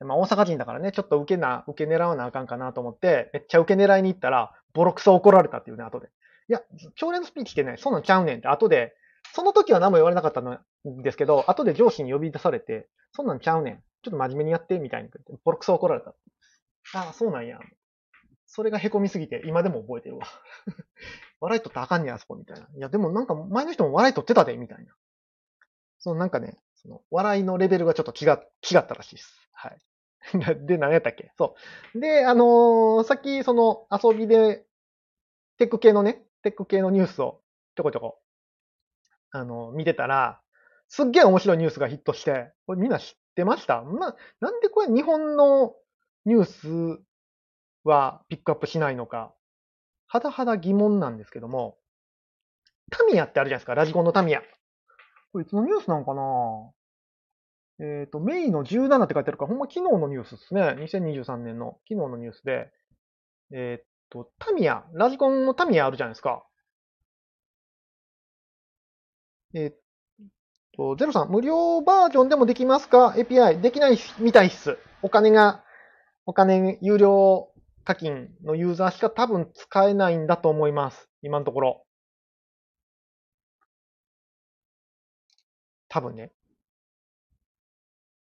[0.00, 6.10] まあ大阪人だからね、ちょっと受けな、受け狙わなあかんかなと思って、めっちゃ受け狙いに行ったら、ボロクソ怒られたっていうね、後で。
[6.48, 6.62] いや、
[6.94, 8.94] 朝礼のスピーチってね、そんなんちゃうねんって、後で、
[9.34, 10.62] その時は何も言われなかったん
[11.02, 13.82] ですけど、後で上司に呼び出されて、そんなんちゃうねん。
[14.02, 15.10] ちょっと真面目にやって、みたいに、
[15.44, 16.14] ボロクソ怒られた。
[16.94, 17.58] ああ、そうなんや。
[18.46, 20.26] それが凹みすぎて、今でも覚えてるわ。
[21.40, 22.68] 笑い取ったらあかんねや、あそこ、みたいな。
[22.74, 24.94] いや、でもなんか前の人も笑い取ってたで、みたいな。
[25.98, 29.34] そのなんかね、その、笑いのレベルがちょっと違、違ったらしいです。
[29.52, 29.78] はい。
[30.66, 31.32] で、何やったっけ？
[31.36, 31.56] そ
[31.94, 32.00] う。
[32.00, 34.64] で、あのー、さっき、その、遊びで、
[35.58, 37.40] テック系のね、テック系のニュースを
[37.74, 38.20] ちょこちょこ、
[39.32, 40.40] あの、見てたら、
[40.86, 43.82] すっげえ面白いニュースがヒットして、これみんな知ってました？
[43.82, 45.74] な、なんでこれ日本の
[46.24, 47.02] ニュース
[47.82, 49.34] はピックアップしないのか、
[50.06, 51.78] はだはだ疑問なんですけども、
[52.92, 54.42] タミヤってあるじゃないですか、ラジコンのタミヤ。
[55.32, 56.22] これいつのニュースなのかな？
[57.80, 60.60] えっ、ー、と、メイの17って書いてあるから、ほんま昨日のニュースですね。
[60.78, 62.70] 2023年の昨日のニュースで。
[63.52, 66.44] えっ、と、タミヤ、ラジコンのタミヤあるじゃないですか。
[69.54, 69.74] えっ、
[70.76, 74.78] と、ゼロさん、無料バージョンでもできますか ?API できないみたいっす。
[75.02, 75.64] お金が、
[76.26, 77.48] お金、有料
[77.84, 81.08] 課金のユーザーしか多分使えないんだと思います。
[81.22, 81.86] 今のところ。
[85.88, 86.32] 多分ね。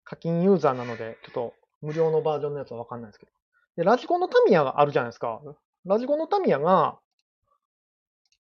[0.04, 3.32] 課金ユーザーなので、ちょっと無料のバージョンのやつはわかんないですけど。
[3.78, 5.42] で、ラジコンのタミヤがあるじゃないですか。
[5.88, 7.00] ラジコのタミヤが、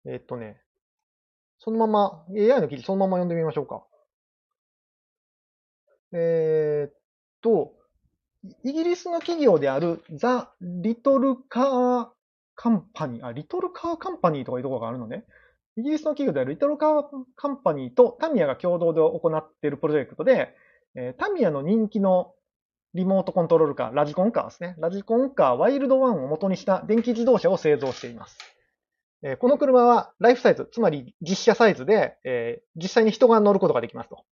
[0.06, 0.60] えー、っとね、
[1.60, 3.84] そのまま、AI の記事そのまま読んでみましょうか。
[6.14, 6.94] えー、っ
[7.42, 7.74] と、
[8.64, 12.08] イギリスの企業であるザ・リトル・カー・
[12.56, 15.26] カンパニー、あ、リトル・カー・カンパニーとかいうところがあるのね。
[15.78, 17.04] イギリスの企業であるリトル・カー・
[17.36, 20.56] カンパニーとタミヤが共同で行っているプロジェクトで、
[20.96, 22.34] えータミヤの人気の
[22.98, 24.76] リモートコントロールカー、ラジコンカーですね。
[24.80, 28.38] ラジコンカーワイルドワンを元にした電気自動車を製造しています。
[29.22, 34.26] えこの車はライフサイズ、つまり実車サイズで、え実際に人が乗ることができますと。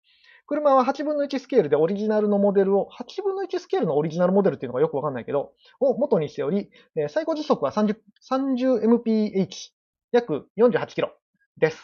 [0.46, 7.96] 車は8分の1スケールでオリジナルのモデルを、8分の1スケールのオリジナルモデルっていうのがよくわかんないけど、を元にしており、え最高時速は30、
[8.31, 9.70] 30mph、
[10.12, 11.12] 約48キロ
[11.59, 11.79] です。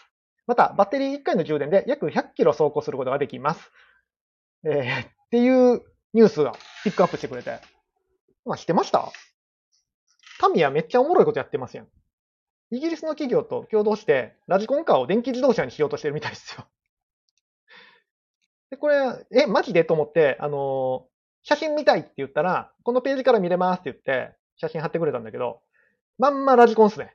[0.47, 3.73] また、バッテリー1回の充電で約100キロ走行することができます。
[4.65, 5.83] えーっていう
[6.15, 6.53] ニュースが
[6.85, 7.59] ピックアップしてくれて。
[8.45, 9.11] まあ、知ってました？
[10.41, 11.87] タミヤめっちゃおもろいことやってますやん。
[12.71, 16.67] イギリスの企業と共同して、ラジコンカーを電気自動車にしようとしてるみたいですよ。
[18.71, 19.85] で、これ、え、マジで？
[19.85, 21.09] と思って、あのー
[21.45, 25.63] 写真見たいって言ったら、このページから見れますって言って、写真貼ってくれたんだけど、
[26.19, 27.15] まんまラジコンっすね。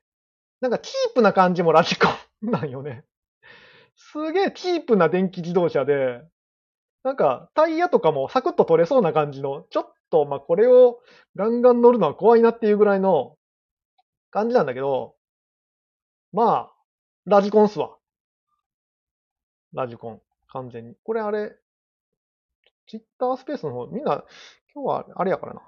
[0.59, 2.07] なんかチープな感じもラジコ
[2.41, 3.03] ンなんよね。
[3.95, 6.21] すげえチープな電気自動車で、
[7.03, 10.99] なんかタイヤとかもサクッと取れそうな感じの、ちょっと、まあ、これを
[11.35, 13.35] ガンガン乗るのは怖いなっていうぐらいの
[14.31, 15.15] 感じなんだけど、
[16.31, 16.73] まあ、
[17.25, 17.97] ラジコンっすわ。
[19.73, 20.21] ラジコン。
[20.47, 20.95] 完全に。
[21.03, 21.55] これあれ、
[22.87, 24.23] ツイッタースペースの方、みんな、
[24.73, 25.61] 今日はあれやからな。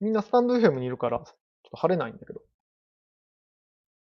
[0.00, 1.36] みんなスタンド FM にいるから、ちょっ
[1.70, 2.42] と貼れないんだけど。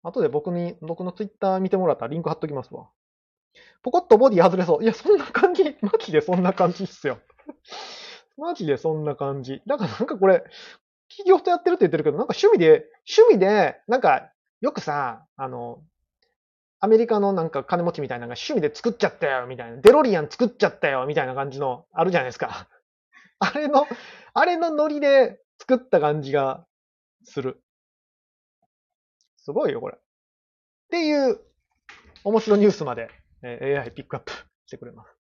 [0.02, 2.88] 後で僕に、僕のツイッター見てもらったらリンク貼っときますわ。
[3.82, 4.82] ポコッとボディ外れそう。
[4.82, 5.76] いや、そんな感じ。
[5.82, 7.18] マジでそんな感じっすよ。
[8.36, 9.62] マジでそんな感じ。
[9.66, 10.44] だからなんかこれ、
[11.08, 14.30] 企業とやってるって言ってるけど、なんか趣味で、趣味で、なんか、
[14.60, 15.82] よくさ、あの、
[16.80, 19.78] アメリカのなんか金持ちみたいなのが趣味で作っちゃったよ、みたいな。
[19.78, 22.68] デロリアン作っちゃったよ、みたいな感じの、あるじゃないですか。
[23.40, 23.86] あれの、
[24.34, 26.66] あれのノリで作った感じが
[27.24, 27.62] する。
[29.38, 29.96] すごいよ、これ。
[29.96, 30.00] っ
[30.90, 31.40] ていう、
[32.24, 33.10] 面白ニュースまで、
[33.42, 34.32] え AI ピックアップ
[34.66, 35.16] してくれます。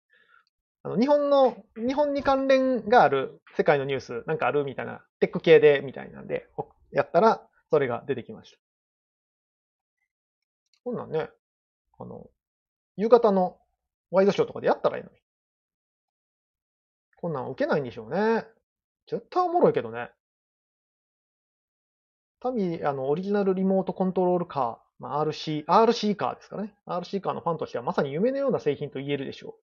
[0.82, 6.48] あの、日本の、日本に関連がある世界のニュースなんかあるみたいな、テック系でみたいなんで、
[6.92, 8.58] やったら、それが出てきました。
[10.84, 11.28] こんなんね、
[11.98, 12.30] あの、
[12.96, 13.58] 夕方の
[14.10, 15.16] ワイドショーとかでやったらいいのに。
[17.16, 18.46] こんなん受けないんでしょうね。
[19.08, 20.10] 絶対おもろいけどね。
[22.40, 26.74] タミ、あの、オリジナルリモートコントロールカー、まあ、RC、RC カーですかね。
[26.86, 29.56] RC カーのファンとしてはまさに夢のような製品と言えるでしょ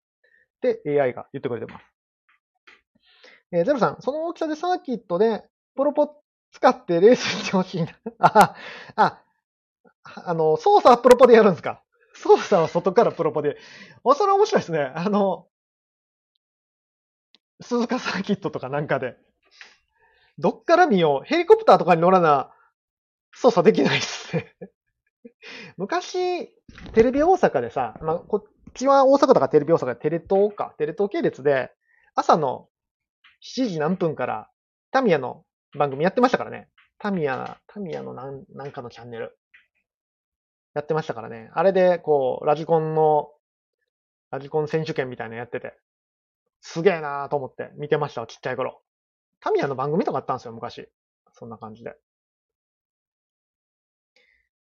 [0.63, 0.67] う。
[0.67, 1.85] で、AI が言ってくれてます。
[3.51, 5.43] えーゼロさん、その大きさでサーキットで、
[5.75, 6.15] プロポ
[6.51, 7.89] 使ってレースしてほしいな。
[8.19, 8.55] あ、
[8.95, 9.23] あ、
[10.03, 11.81] あの、操作はプロポでやるんですか？
[12.15, 13.57] 操作は外からプロポで。
[14.05, 14.79] あ、それ面白いですね。
[14.95, 15.47] あの、
[17.61, 19.17] 鈴鹿サーキットとかなんかで。
[20.37, 21.25] どっから見よう。
[21.25, 22.51] ヘリコプターとかに乗らな、
[23.33, 24.55] 操作できないっすね。
[25.77, 26.47] 昔、
[26.93, 31.71] テレビ大阪でさ、まあ、こっちは大阪とかテレビ大阪でテレ東か、テレ東系列で、
[32.15, 32.69] 朝の
[33.41, 34.49] 7時何分から
[34.91, 35.45] タミヤの
[35.77, 36.69] 番組やってましたからね。
[36.99, 39.37] タミヤ、タミヤのなんなんかのチャンネル。
[40.73, 41.51] やってましたからね。
[41.53, 43.31] あれで、こう、ラジコンの、
[44.31, 45.73] ラジコン選手権みたいなのやってて、
[46.61, 48.81] すげえなーと思って見てましたわ、ちっちゃい頃。
[49.39, 50.89] タミヤの番組とかあったんですよ、昔。
[51.33, 51.95] そんな感じで。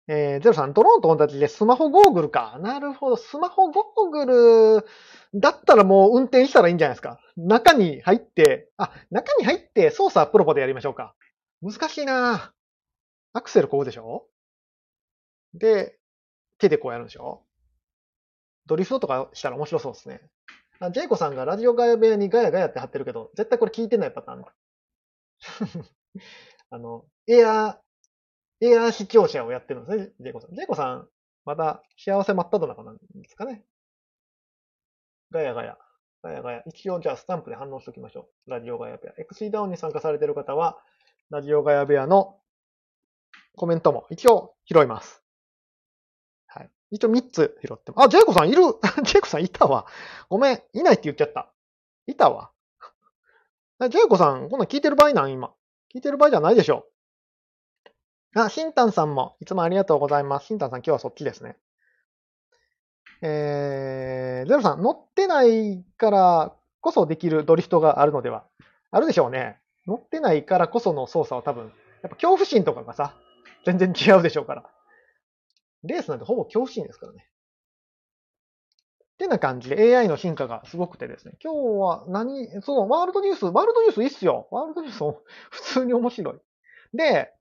[0.07, 2.59] えー、ゼロさん、ドローンと同じでスマホゴーグルか。
[2.61, 3.15] なるほど。
[3.17, 4.85] スマホゴーグル
[5.33, 7.19] だったらもう運転したらいいんじゃないですか。
[7.37, 11.15] 中に入って、あ、中に入って操作プロポでやりましょうか。
[11.61, 12.53] 難しいな
[13.33, 14.27] アクセルこうでしょ
[15.55, 15.97] で、
[16.59, 17.43] 手でこうやるんでしょ
[18.67, 20.21] ドリフトとかしたら面白そうですね。
[20.79, 24.45] あジェイコさんがラジオガヤ部屋にガヤガヤって貼ってるけど、絶対これ聞いてないパターン。
[26.69, 27.84] あの、エアー、
[28.67, 30.55] エアー視聴者をやってるんですね、ジェイコさん。
[30.55, 31.07] ジェイコさん、
[31.45, 33.63] まだ幸せ真っ只中なんですかね。
[35.31, 35.77] ガヤガヤ。
[36.23, 36.63] ガヤガヤ。
[36.65, 38.49] 一応じゃあスタンプで反応しておきましょう。
[38.49, 39.13] ラジオガヤ部屋。
[39.17, 40.77] XC ダウンに参加されている方は、
[41.29, 42.39] ラジオガヤ部屋の
[43.55, 45.23] コメントも一応拾います。
[46.47, 46.69] はい。
[46.91, 48.05] 一応3つ拾ってます。
[48.05, 48.61] あ、ジェイコさんいる
[49.03, 49.85] ジェイコさんいたわ。
[50.29, 50.63] ごめん。
[50.73, 51.51] いないって言っちゃった。
[52.07, 52.51] いたわ。
[53.89, 55.31] ジェイコさん、こんなん聞いてる場合なん？
[55.31, 55.53] 今。
[55.93, 56.87] 聞いてる場合じゃないでしょ。
[58.37, 60.47] あ、シンタンさんも、いつもありがとうございます。
[60.47, 61.55] シンタンさん、今日はそっちですね。
[63.21, 68.43] えー、ゼロさん、乗ってないからこそできるドリフトがあるのでは？
[68.91, 69.57] あるでしょうね。
[69.87, 71.71] 乗ってないからこその操作は多分、やっ
[72.01, 73.15] ぱ恐怖心とかがさ、
[73.65, 74.69] 全然違うでしょうから。
[75.83, 77.25] レースなんてほぼ恐怖心ですからね。
[79.13, 81.35] ってな感じで AI の進化がすごくてですね。
[81.41, 84.49] 今日は何、そのワールドニュース、ワールドニュースいいっすよ。
[84.51, 84.99] ワールドニュース
[85.51, 86.35] 普通に面白い。
[86.97, 87.31] で、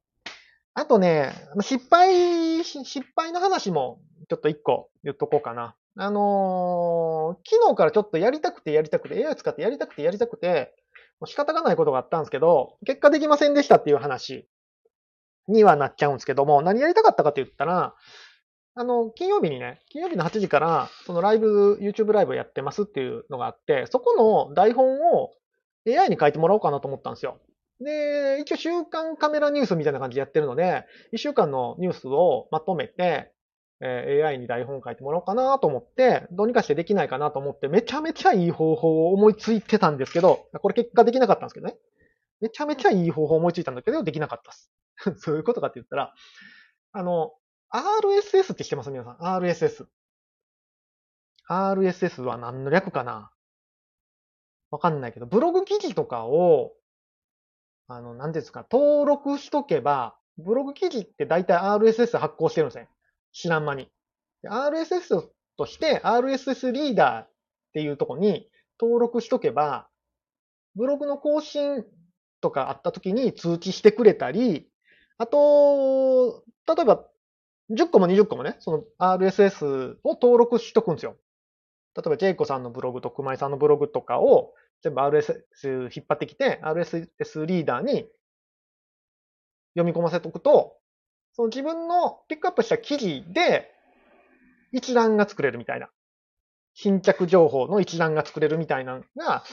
[0.75, 5.77] あとね、失敗、失敗の話もちょっと一個言っとこうかな。
[5.97, 10.75] あのー昨日からちょっとやりたくてやりたくて、AI 使ってやりたくてやりたくて、
[11.21, 14.49] もう仕方がないことがあったんですけど、結果できませんでしたっていう話
[15.47, 17.95] にはなっちゃうんですけども、何やりたかったかって言ったら、
[18.75, 24.15] あの、金曜日にね、金曜日の8時から、そのライブ、YouTube ライブやってますっていうのがあって、そこ
[24.49, 25.31] の台本を
[25.87, 27.39] AI に書いてもらおうかなと思ったんですよ。
[27.81, 33.33] で、一応週刊カメラニュースみたいな感じでやってるので、1週間のニュースをまとめて、
[33.81, 41.77] えー AI に台本書いてもらおうかなと思って、どうにかしてできないかなと思って、めちゃめちゃいい方法を思いついてたんですけど、これ結果できなかったんですけどね。
[42.41, 44.71] めちゃめちゃいい方法思いついたんだけど、できなかったです。
[45.25, 46.15] そういうことかって言ったら、
[46.93, 47.33] あの、
[47.71, 48.91] RSS って知ってます？
[48.91, 49.17] 皆さん。
[49.19, 49.87] RSS。
[51.49, 53.33] RSS は何の略かな？
[54.71, 56.73] わかんないけど、ブログ記事とかを、
[57.89, 62.89] あの、なんていうんですか、登録しとけば、ブログ記事って大体 RSS 発行してるんですね。
[63.33, 63.89] 知らん間に。
[64.45, 67.31] RSS として RSS リーダーっ
[67.73, 68.49] ていうとこに
[68.81, 69.89] 登録しとけば、
[70.75, 71.85] ブログの更新
[72.41, 74.69] とかあった時に通知してくれたり、
[75.19, 77.07] あと、例えば
[77.71, 81.17] 10個も20個もね、その RSS を登録しとくんですよ。
[81.97, 88.07] 例えば、ジェイコさんのブログと熊井さんのブログとかを全部 RSS 引っ張ってきて、RSS リーダーに
[89.77, 90.77] 読み込ませておくと、
[91.33, 93.71] その自分のピックアップした記事で
[94.73, 95.89] 一覧が作れるみたいな。
[96.75, 99.45] 新着情報の一覧が作れるみたいなのが、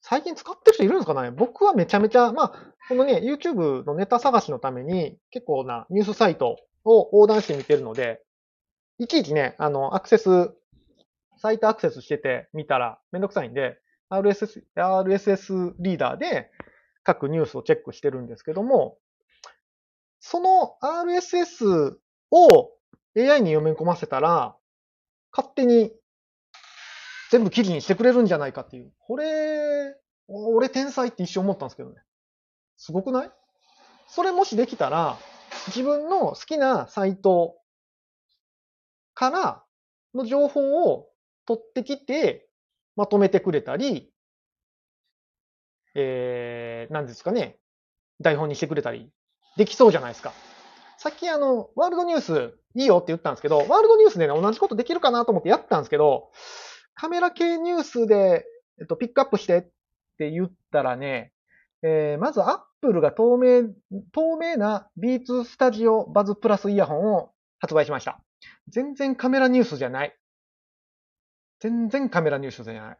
[0.00, 1.30] 最近使ってる人いるんですかね？
[1.30, 8.22] 僕はめちゃめちゃ、まあ、このね、YouTube のネタ探しのために結構なニュースサイトを横断して見てるので、
[8.98, 10.54] いちいちね、あの、アクセス、
[11.36, 13.78] サイトアクセスしてて見たらめんどくさいんで、
[14.10, 16.50] RSS、RSS リーダーで
[17.04, 18.98] 各ニュースをチェックしてるんですけども、
[20.20, 21.96] その RSS
[22.30, 22.70] を
[23.16, 24.56] AI に読み込ませたら、
[25.32, 25.92] 勝手に
[27.30, 28.92] 全部記事にしてくれるんじゃないかっていう。
[28.98, 29.96] これ、
[30.28, 32.02] 俺天才って一瞬思ったんですけどね。
[32.76, 33.30] すごくない？
[34.08, 35.16] それもしできたら、
[35.68, 37.56] 自分の好きなサイト
[39.14, 39.64] から
[40.14, 41.08] の情報を
[41.46, 42.48] 取ってきて、
[43.00, 44.12] まとめてくれたり、
[45.94, 47.56] えー、何ですかね、
[48.20, 49.10] 台本にしてくれたり、
[49.56, 50.34] できそうじゃないですか。
[50.98, 56.30] さっきあの、ワールドニュースいいよって言ったんですけど、ワールドニュースでね、同じことできるかなと思ってやったんですけど、
[56.94, 58.44] カメラ系ニュースで、
[58.78, 59.62] えっと、ピックアップしてっ
[60.18, 61.32] て言ったらね、
[61.82, 63.62] えー、まずアップルが透明、
[64.12, 68.20] 透明な B2 スタジオバズプラスイヤホンを発売しました。
[68.68, 70.14] 全然カメラニュースじゃない。
[71.60, 72.98] 全然カメラニュースじゃない。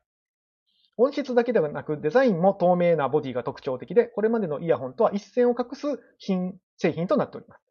[0.97, 5.87] 音質だけではなく、デザインも透明なボディが特徴的で、これまでのイヤホンとは一線を画す
[6.19, 7.63] 新製品となっております。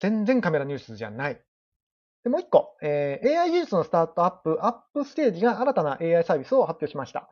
[0.00, 1.42] 全然カメラニュースじゃない。
[2.22, 7.28] でもう一個、えー AI 技術のスタートアップ、アップステージが新たな AI サービスを発表しました。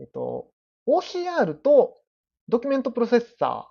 [0.00, 0.48] えっと、
[0.86, 1.96] OCR と
[2.48, 3.68] ドキュメントプロセッサ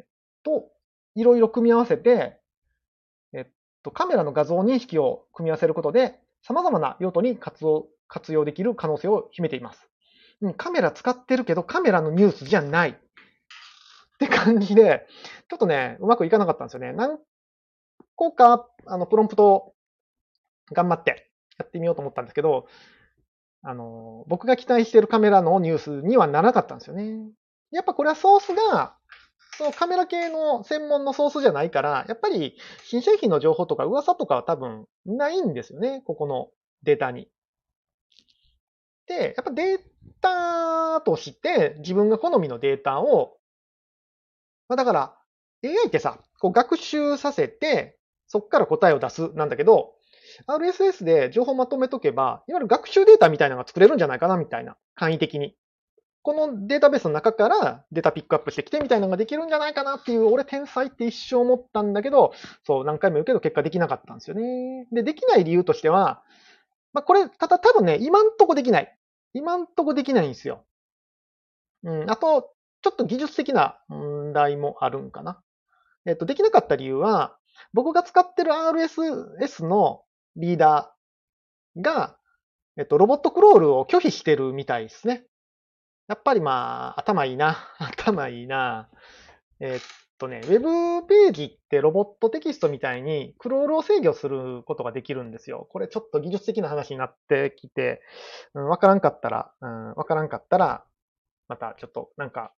[0.00, 0.04] ー
[0.42, 0.70] と
[1.14, 2.40] いろいろ組み合わせて、
[3.32, 3.46] えっ
[3.82, 9.88] と、カメラの画像認識を組み合わせることで、様々な用途に活用活用できる可能性を秘めています。
[10.40, 12.90] うんカメラ使ってるけど、カメラのニュースじゃない。
[12.90, 12.96] っ
[14.18, 15.06] て感じで、
[15.48, 16.92] ちょっとね、うまくいかなかったんですよね。
[16.92, 17.18] 何
[18.14, 19.74] 個か、あの、プロンプトを
[20.72, 22.68] 頑張ってやってみようと思ったんですけど、
[23.62, 27.30] あの、僕が期待してるカメラのニュースにはならなかったんですよね。
[27.70, 28.96] やっぱこれはソースが、
[29.58, 36.48] そのカメラ系の専門のソースじゃないから、やっぱり新製品の情報とか噂とかは多分ないんですよね、ここの
[36.82, 37.28] データに。
[39.06, 39.80] で、やっぱデー
[40.20, 43.36] タとして自分が好みのデータを、
[44.68, 45.16] まあ、だから
[45.62, 49.94] AI ってさ、こう学習させて、そこから答えを出すなんだけど、
[50.46, 55.56] RSS で情報まとめとけば、いわゆる学習データみたいなのが作れるんじゃないかなみたいな、簡易的に。
[56.24, 62.32] このデータベースの中からデータピックアップしてきてみたいなのができるんじゃないかなっていう、俺天才って一生思ったんだけど、
[62.66, 64.88] そう、何回も言うけど結果できなかったんですよね。
[64.90, 66.22] で、できない理由としては、
[66.94, 68.96] まあ、これ、ただ多分ね、今んとこできない。
[69.34, 70.64] 今んとこできないんですよ。
[71.82, 75.42] うん、あと、ちょっと技術的な問題もあるんかな。
[76.06, 77.36] えっと、できなかった理由は、
[77.74, 80.04] 僕が使ってる RSS の
[80.36, 82.16] リーダーが、
[82.78, 85.26] えっと、ロボットクロールを拒否してるみたいですね。
[86.06, 87.56] やっぱりまあ、頭いいな。
[87.78, 88.90] 頭いいな。
[89.60, 89.80] えっ
[90.18, 95.66] とね、ウェブページってロボットテキストみたいにクロールを制御することができるんですよ。
[95.70, 98.02] これちょっと技術的な話になってきて、
[98.52, 100.84] うん、わからんかったら、うん、わからんかったら、
[101.48, 102.52] またちょっとなんか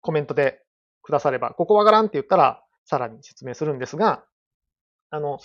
[0.00, 0.64] コメントで
[1.02, 4.24] くだされば、ここわからんって言ったらさらに説明するんですが、
[5.10, 5.40] あの、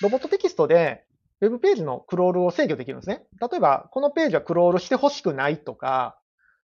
[0.00, 1.04] ロボットテキストで
[1.42, 3.26] ウェブページのクロールを制御できるんですね。
[3.40, 6.19] 例えば、このページはクロールしてほしくないとか、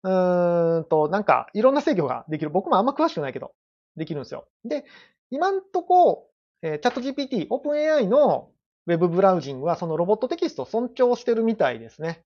[0.04, 2.50] うーんと、なんか、いろんな制御ができる。
[2.50, 3.52] 僕もあんま詳しくないけど、
[3.96, 4.46] できるんですよ。
[4.64, 4.84] で、
[5.30, 6.28] 今んとこ、
[6.62, 8.50] えー、チャット GPT、OpenAI の
[8.86, 12.22] ウェブブラウジングはそのロボットテキストを尊重してるみたいですね。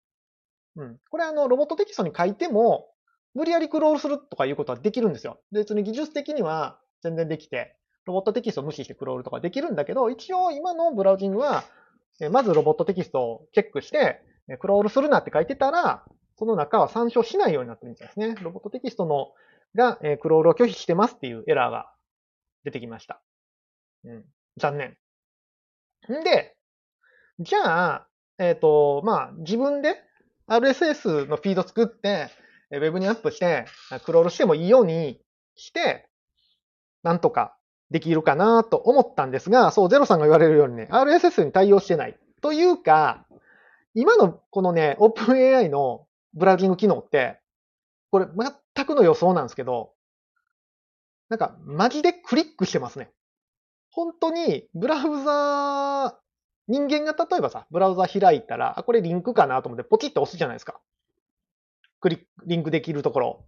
[0.77, 0.99] うん。
[1.09, 2.91] これあの、ロボットテキストに書いても、
[3.35, 5.41] 無理やりクロールするとかいうことはできるんですよ。
[5.53, 7.77] 別に技術的には全然できて、
[8.07, 11.63] ロボットテキストを無視してクロールとかできるんだけど、一応今のブラウジングは、
[12.33, 14.21] まずロボットテキストをチェックして、
[14.61, 16.05] クロールするなって書いてたら、
[16.39, 18.37] その中は参照しないようになってるみたいですね。
[18.41, 19.33] ロボットテキストの
[19.75, 21.91] が、えクロールを拒否してますっていうエラーが
[22.65, 23.21] 出てきました。
[24.05, 24.25] うん。
[24.57, 24.97] 残念。
[26.17, 26.57] んで、
[27.41, 28.09] じゃあ、
[28.39, 29.97] えっ、ー、と、まあ、自分で
[30.47, 32.31] RSS のフィード作って、
[32.71, 33.67] ウェブにアップして、
[34.05, 35.21] クロールしてもいいように
[35.57, 36.09] して、
[37.03, 37.57] なんとか
[37.91, 42.17] できるかなと思ったんですが、そう、ゼロさんが言われるようにね、RSS に対応してない。
[42.41, 43.27] というか、
[43.95, 47.41] 今のこのね、OpenAI のブラウジング機能って、
[48.11, 49.93] これ全くの予想なんですけど、
[51.29, 53.11] なんかマジでクリックしてますね。
[53.91, 56.15] 本当にブラウザー、
[56.69, 60.81] 人間が例えばさ、ブラウザ開いたら、あ、これリンクかなと思ってポチッと押すじゃないですか。
[62.01, 63.45] クリック、リンクできるところ。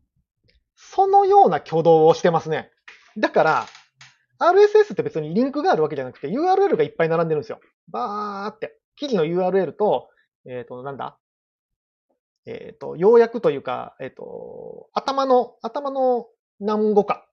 [0.75, 2.71] そのような挙動をしてますね。
[3.19, 3.67] だから、
[4.39, 7.61] RSS って別にリンクがあるわけじゃなくて URL がいっぱい並んでるんですよ。
[7.89, 8.79] バーって。
[8.97, 10.09] 記事の URL と、
[10.47, 11.19] えっ、ー、と、なんだ？
[12.47, 16.27] えっ、ー、と、要約というか、えっ、ー、と、頭の、頭の
[16.59, 17.27] 何語か。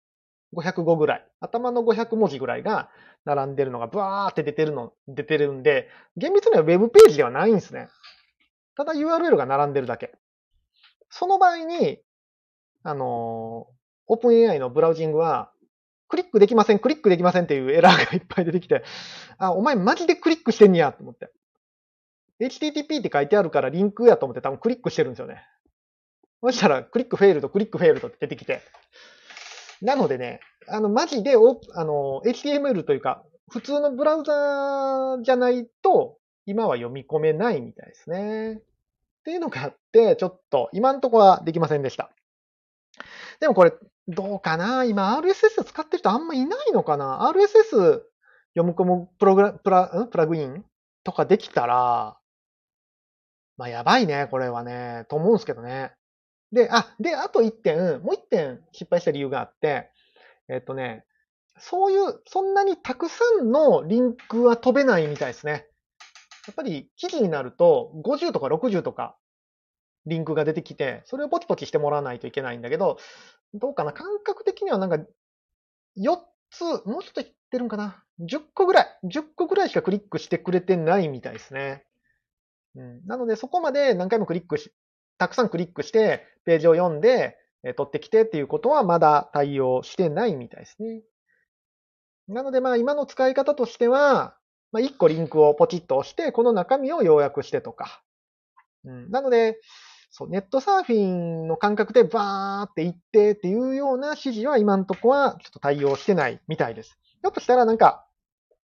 [0.55, 1.27] 500語ぐらい。
[1.41, 2.89] 頭の500文字ぐらいが
[3.25, 7.89] 並んでるのがブワーって出てるの、出てるんで、厳密には Web ページではないんですね。
[8.75, 10.13] ただ URL が並んでるだけ。
[11.09, 11.99] その場合に、
[12.83, 13.67] あの、
[14.09, 15.51] OpenAI のブラウジングは、
[16.07, 18.83] クリックできません、クリックできませんっていうエラーがいっぱい出てきて、
[19.37, 21.29] あ、お前マジでクリックしてんやと思って。
[22.39, 25.43] HTTP って書いてあるからリンクやと思って多分クリックしてるんですよね。
[26.41, 28.61] そしたら、クリックフェイルド、クリックフェイルドって出てきて。
[29.81, 38.53] なのでね、あの、マジでお、あの、HTML というか、普通のブラウザじゃないと、今は読み込めないみたいですね。
[38.53, 38.61] っ
[39.25, 42.11] ていうのがあって、ちょっと、今んとこはできませんでした。
[43.39, 43.73] でもこれ、
[44.07, 44.85] どうかな？
[44.85, 48.03] 今 RSS 使ってる人あんまいないのかな ?RSS
[48.55, 50.63] 読み込むプログラ、プラ、プラグイン
[51.03, 52.17] とかできたら、
[53.57, 55.91] まあやばいね、これはね、と思うんですけどね。
[56.51, 59.91] で、あ、で、あと一点、もう一点失敗した理由があって、
[60.49, 61.03] えっとね、
[61.59, 65.67] そういう、そんなにたくさんのリンクは飛べないみたいですね。
[66.47, 69.17] やっぱり記事になると50とか60とか
[70.05, 72.97] リンクが出てきて、それをポチポチしてもらわないといけないんだけど、
[73.53, 74.97] どうかな感覚的にはなんか
[75.97, 76.19] 4
[76.51, 81.86] つ、もうちょっといってるんかな ?10 個ぐらい、10個ぐらいしかクリックしてくれてないみたいですね。
[82.77, 84.71] うん、なので、そこまで何回もクリックし、
[85.17, 91.01] たくさんクリックして、ページを読んで、え取ってきてっていうことはまだ対応してないみたいですね。
[92.27, 94.37] なので、まあ、今の使い方としては、
[94.71, 98.03] まあ、1個リンクをポチッと押して、この中身を要約してとか。
[98.85, 99.59] うん、なので、
[100.11, 106.97] そう、ネットサーフィンの感覚でバーって行ってっていうような指示は今のとこはちょっと対応してないみたいです。
[107.03, 108.06] ひょっとしたらなんか、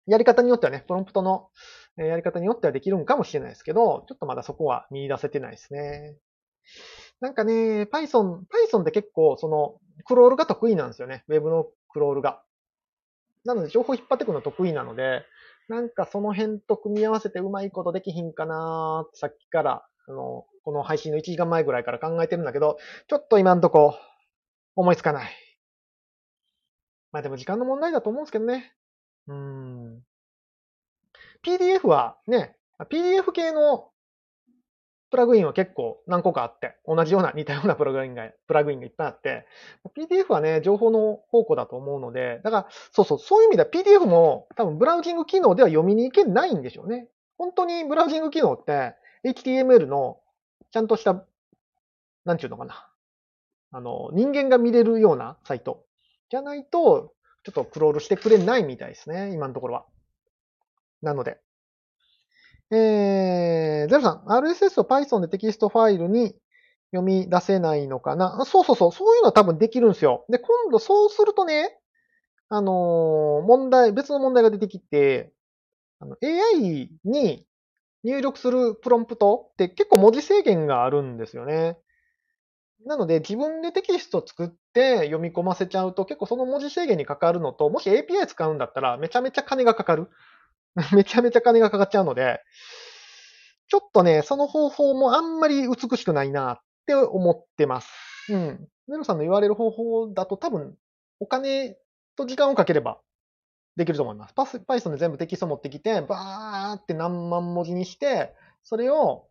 [0.08, 1.49] やり方によってはね、プロンプトの
[1.97, 6.18] やり方によってはできるんかもしれないですけど、ちょっとまだそこは見出せてないですね。
[7.22, 8.41] なんかね、Python、
[8.72, 11.24] Python って結構その、クロールが得意なんですよね。
[11.28, 12.43] Web のクロールが。
[13.45, 15.24] なので情報引っ張ってくるの得意なので、
[15.70, 22.78] なんかその辺と組み合わせてうまいことできひんかなーってさっきから、あの、この配信の1時間前ぐらいから考えてるんだけど、
[23.08, 23.95] ちょっと今んとこ
[24.76, 25.32] 思いつかない。
[27.12, 28.74] まあでも時間の問題だと思うんですけどね。
[29.28, 30.03] うん。
[31.43, 32.55] PDF はね、
[32.89, 33.89] PDF 系の
[35.13, 39.45] プラグインは結構何個かあって、同じような似たようなプラグインが、プラグインがいっぱいあって、
[39.95, 47.07] PDF はね、情報の宝庫だと思うので、だから、そうそう、そういう意味では PDF も多分ブラウジング機能では読みに行けないんでしょうね。
[47.38, 50.17] 本当にブラウジング機能って HTML の
[50.71, 51.24] ちゃんとした、
[52.26, 52.89] なんちゅうのかな。
[53.71, 55.86] あの、人間が見れるようなサイト
[56.32, 57.13] じゃないと、
[57.44, 59.86] ちょっとクロールしてくれないみたいですね、今のところは。
[61.02, 61.39] なので。
[62.72, 66.36] えー、ゼロさん、RSS を Python でテキストファイルに
[66.91, 68.46] 読み出せないのかな？
[68.46, 70.26] そうそうそう、そういうのは多分できるんですよ。
[70.30, 71.78] で、今度そうするとね、
[72.50, 75.34] あのー、問題、別の問題が出てきて、
[76.00, 77.46] あの AI に
[78.04, 81.78] 入力するプロンプトって結構文字制限があるんですよね。
[82.86, 90.09] なので自分でテキスト作って読み込ませちゃうと結構その文字制限にかかるのと、もし API 使うんだったらめちゃめちゃ金がかかる。
[90.93, 92.41] めちゃめちゃ金がかかっちゃうので、
[93.67, 97.91] ちょっとね、その方法もあんまり美しくないなって思ってます。
[98.29, 98.67] うん。
[98.88, 100.75] ネロさんの言われる方法だと多分、
[101.19, 101.77] お金
[102.15, 102.99] と時間をかければ
[103.75, 104.34] できると思います。
[104.36, 109.27] Python で全部テキスト持ってきて、バーって何万文字にして、それを、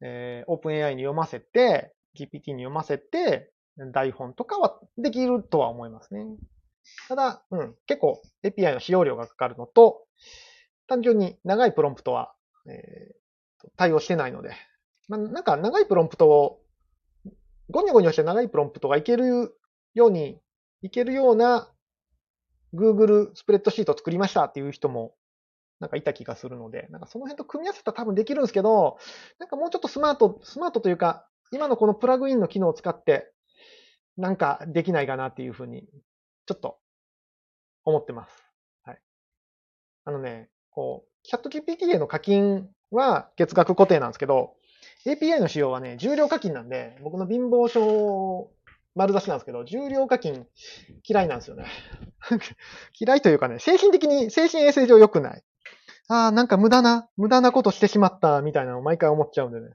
[0.00, 3.52] えー、OpenAI に読ませて、GPT に読ませて、
[3.92, 6.24] 台本とかはできるとは思いますね。
[7.08, 10.06] ただ、うん、結構 API の使用量がかかるのと、
[10.86, 12.34] 単純に長いプロンプトは、
[12.68, 14.52] えー、対応してないので、
[15.08, 16.62] ま、なんか長いプロンプトを、
[17.70, 19.58] ゴニョゴニョして長いプロンプトがいける
[19.94, 20.40] ように、
[20.82, 21.70] いけるような
[22.74, 25.14] Google スプレッドシートを作りましたっていう人も
[25.80, 28.98] なんかいた気がするので、なんかその辺と組み合わせたら多分できるんですけど、
[29.38, 33.32] なんかもうちょっとスマート、スマートというか、今のこのプラグインの機能を使って、
[34.16, 35.86] なんかできないかなっていうふうに、
[36.46, 36.78] ちょっと
[37.84, 38.32] 思ってます。
[38.84, 38.98] はい。
[40.04, 44.54] あのね、こう、チャット GPT への課金は月額固定なんですけど、
[45.06, 48.50] API の仕様はね、重量課金なんで、僕の貧乏症
[48.96, 50.46] 丸出しなんですけど、重量課金
[51.06, 51.66] 嫌いなんですよね。
[52.98, 55.42] 嫌いというかね、精神的に、精神衛生上良くない。
[56.08, 59.74] ああ、なんか無駄な、無駄なことしてしまったみたいなのを毎回思っちゃうんでね。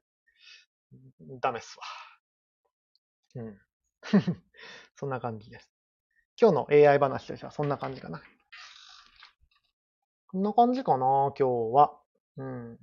[1.42, 1.78] ダメっす
[3.36, 3.44] わ。
[3.44, 3.62] うん。
[4.96, 5.72] そんな感じです。
[6.40, 8.22] 今日の AI 話としてはそんな感じかな。
[10.28, 12.00] こんな感じかな、今日は。
[12.38, 12.80] うん。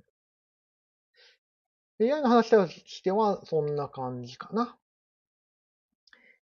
[2.01, 4.77] AI の話としてはそんな感じかな。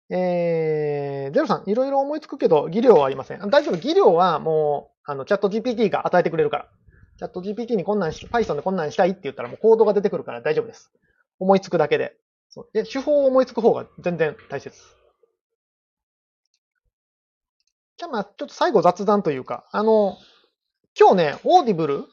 [0.09, 3.49] えー、ゼロさん、いろいろ思いつくけど、技量はありません。
[3.49, 6.69] 大丈夫、技量はもう、あの、チャット GPT が与えてくれるから。
[7.17, 10.91] チャット GPT にこんなんし、Python でこんなんしたいって言ったらもうコードが出てくるから大丈夫です。
[11.39, 12.15] 思いつくだけで。
[12.49, 14.77] そうで手法を思いつく方が全然大切。
[17.97, 20.17] じゃあまあ、ちょっと最後雑談というか、あの、
[20.99, 22.05] 今日ね、 Audible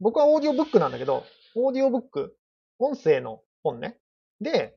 [0.00, 2.36] 僕はオーディオブックなんだけど、オーディオブック、
[2.78, 3.98] 音声の本ね。
[4.40, 4.76] で、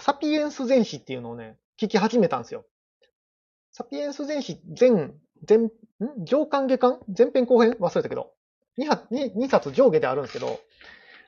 [0.00, 2.66] サピエンス全史っていうのをね、聞き始めたんですよ。
[3.72, 5.14] サピエンス全史全、
[5.44, 5.70] 全、ん？
[6.24, 7.00] 上巻下巻？
[7.16, 7.72] 前編後編？
[7.80, 8.32] 忘れたけど。
[8.78, 10.60] 2, 2冊上下であるんですけど、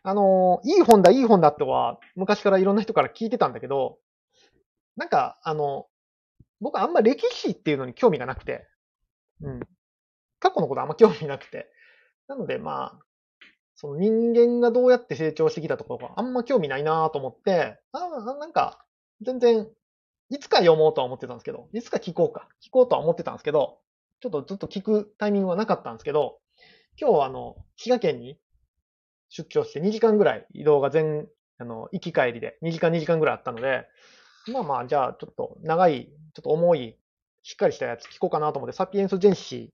[0.02, 3.98] あの、いい本だ、いい本だっては、昔からいろんな人から聞いてたんだけど、
[4.96, 5.86] なんか、あの、
[6.60, 8.66] 僕あんま歴史っていうのに興味がなくて、
[9.42, 9.60] うん。
[10.38, 11.70] 過去のことあんま興味なくて。
[12.28, 13.04] なので、まあ、
[13.76, 17.98] その人間がどうやって成長してきたところがあんま興味ないなと思って、あ
[18.38, 18.84] なんか、
[19.22, 19.68] 全然、
[20.28, 23.78] いつか読もうとは思ってたんですけど、いつか聞こうか、聞こうとは思ってたんですけど、
[24.20, 26.38] ちょっとずっと聞くタイミングはなかったんですけど、
[27.00, 28.38] 今日はあの、滋賀県に
[29.30, 31.26] 出張して2時間ぐらい移動が全、
[31.58, 33.86] あの、行き帰りで2時間2時間ぐらいあったので、
[34.52, 36.96] まあまあ、じゃあちょっと長い、ちょっと重い、
[37.42, 39.72] しっかりしたやつ聞こうかなと思って、サピエンス全史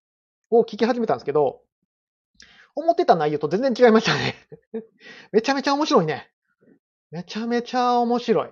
[0.50, 1.62] を聞き始めたんですけど、
[2.74, 4.34] 思ってた内容と全然違いましたね
[5.32, 6.30] めちゃめちゃ面白いね。
[7.10, 8.50] めちゃめちゃ面白い。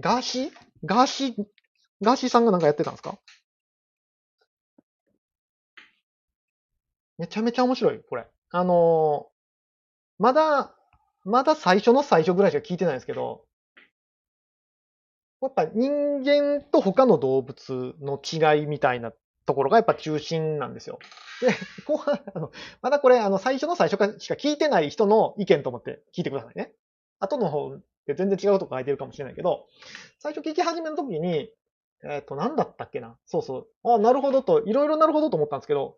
[0.00, 0.52] ガーシー？
[0.84, 1.44] ガーシー、
[2.00, 3.18] ガーシーさんがなんかやってたんですか？
[7.18, 8.26] めちゃめちゃ面白い、これ。
[8.50, 9.28] あの、
[10.18, 10.74] まだ、
[11.24, 13.44] まだ最初の最初ぐらいしか聞いてないんですけど、
[15.40, 19.12] やっぱ人間と他の動物の違いみたいな
[19.46, 20.98] ところがやっぱ中心なんですよ。
[21.40, 21.54] で、
[21.84, 22.50] 後半、あの、
[22.82, 26.72] まだこれ、あの、最初の最初かしか聞いてない人の意見と思って聞いてくださいね。
[27.20, 29.66] 後の方で全然違うとこ書いてるかもしれないけど、
[30.18, 31.52] 最初聞き始めの時に、
[32.04, 33.16] えっ、ー、と、何だったっけな？
[33.26, 33.92] そうそう。
[33.92, 35.96] あなるほどと、いろいろなるほどと思ったんですけど、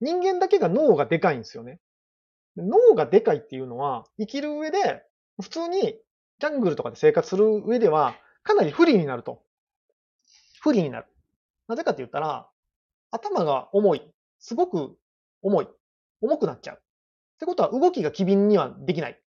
[0.00, 1.80] 人間だけが脳がでかいんですよね。
[2.56, 5.02] 脳がでかいっていうのは、生きる上で、
[5.40, 5.98] 普通に
[6.38, 9.42] ジャングルとかで生活する上では、かなり不利になると。
[10.60, 11.06] 不利になる。
[11.68, 12.48] なぜかって言ったら、
[13.10, 14.02] 頭が重い。
[14.38, 14.96] すごく
[15.42, 15.68] 重い。
[16.20, 16.76] 重くなっちゃう。
[16.76, 16.78] っ
[17.38, 19.20] てことは動きが機敏にはできない。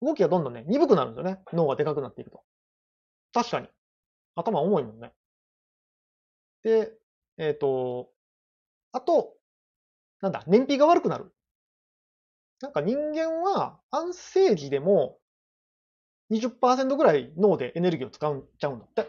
[0.00, 1.40] 動きがどんどんね、鈍くなるんですよね。
[1.52, 2.42] 脳がでかくなっていくと。
[3.32, 3.68] 確かに。
[4.34, 5.12] 頭重いもんね。
[6.62, 6.92] で、
[7.38, 8.10] えっ、ー、と、
[8.92, 9.34] あと、
[10.20, 11.32] なんだ、燃費が悪くなる。
[12.62, 15.18] なんか人間は安静時でも
[16.30, 19.02] 20%ぐらい脳でエネルギーを使っちゃうんだって。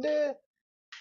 [0.00, 0.36] で、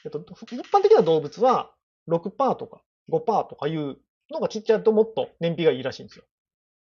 [0.06, 1.72] えっと、一般的な動物は
[2.10, 3.98] 6%とか5%とかいう
[4.32, 6.24] のがちっちゃいともっと燃費がいいらしいんですよ。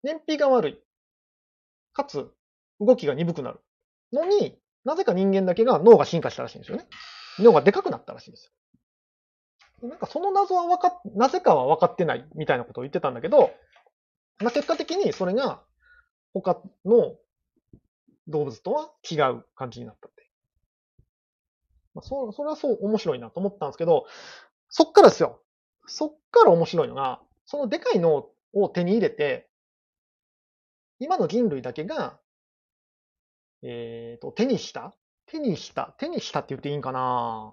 [0.03, 0.78] 燃費が悪い。
[1.95, 2.30] かつ、
[2.80, 3.61] 動きが鈍くなる。
[4.12, 6.86] のに、なぜか人間だけが脳が進化したらしいんですよね。
[7.38, 8.53] 脳がでかくなったらしいんです
[9.82, 9.88] よ。
[9.88, 13.51] なんかその謎は分かっ、なぜかは分かってないみたいなことを言ってたんだけど、
[14.41, 15.62] まあ、結果的にそれが
[16.32, 17.16] 他の
[18.28, 20.30] 動物とは違う感じになったって。
[21.95, 24.07] まあ、そ、それはそう面白いなと思ったんですけど、
[24.68, 25.41] そっからですよ。
[25.87, 29.49] そっから面白いのが、そのでかい脳を手に入れて、
[30.99, 32.18] 今の人類だけが、
[33.62, 34.95] えっ、と、手にした？
[35.26, 35.95] 手にした？
[35.99, 37.53] 手にしたって言っていいんかな？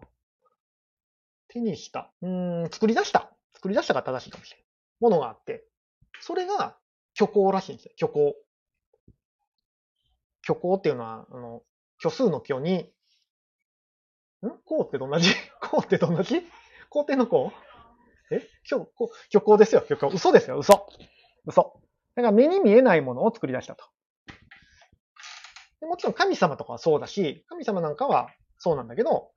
[1.48, 2.12] 手にした。
[2.22, 3.32] うん、作り出した。
[3.54, 4.66] 作り出したが正しいかもしれない。
[5.02, 5.66] ものがあって、
[6.22, 6.78] それが
[7.18, 7.92] 虚構らしいんですよ。
[8.00, 8.36] 虚構。
[10.46, 11.62] 虚構っていうのは、あの、
[12.02, 12.92] 虚数の虚に、
[14.44, 14.50] ん？
[14.66, 15.30] こうってどんな字？
[15.62, 16.42] こうってどんな字？
[16.90, 17.52] 皇帝のこ
[18.32, 18.36] う？
[18.36, 18.48] え？
[18.64, 19.82] 虚構、虚構ですよ。
[19.82, 20.08] 虚構。
[20.08, 20.58] 嘘ですよ。
[20.58, 20.88] 嘘。
[21.46, 21.80] 嘘。
[22.16, 23.86] だから目に見えないものを作り出したと。
[25.80, 29.32] でもちろん神様とかはそうだし、神様なんかはそうなんだけど、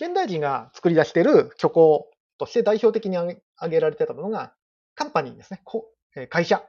[0.00, 4.54] 現代人が作り出している虚構として代表的に挙げられてたものが、
[5.00, 5.62] カンパニーですね。
[5.64, 6.62] こえー会社。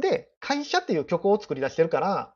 [0.00, 2.34] で、会社っていう虚構を作り出してるから、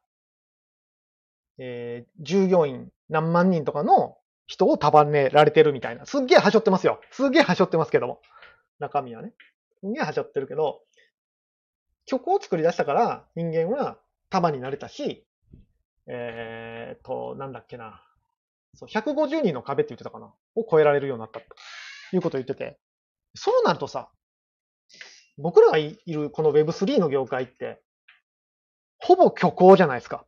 [1.59, 4.17] えー従業員何万人とかの
[4.47, 6.07] 人を束ねられてるみたいな。
[6.07, 7.01] すっげえはしょってますよ。
[7.11, 8.21] すっげえはしょってますけども。
[8.79, 9.33] 中身はね。
[9.81, 10.83] すげえはしょってるけど、
[12.09, 13.99] 虚構を作り出したから人間は
[14.31, 15.27] 束になれたし、
[16.07, 18.01] えーと、なんだっけな。
[18.75, 20.33] そう、150人の壁って言ってたかな。
[20.55, 21.47] を超えられるようになったと
[22.13, 22.79] いうことを言ってて。
[23.35, 24.11] そうなるとさ、
[25.39, 27.83] 僕らがいるこの Web3 の業界って、
[28.99, 30.25] ほぼ虚構じゃないですか。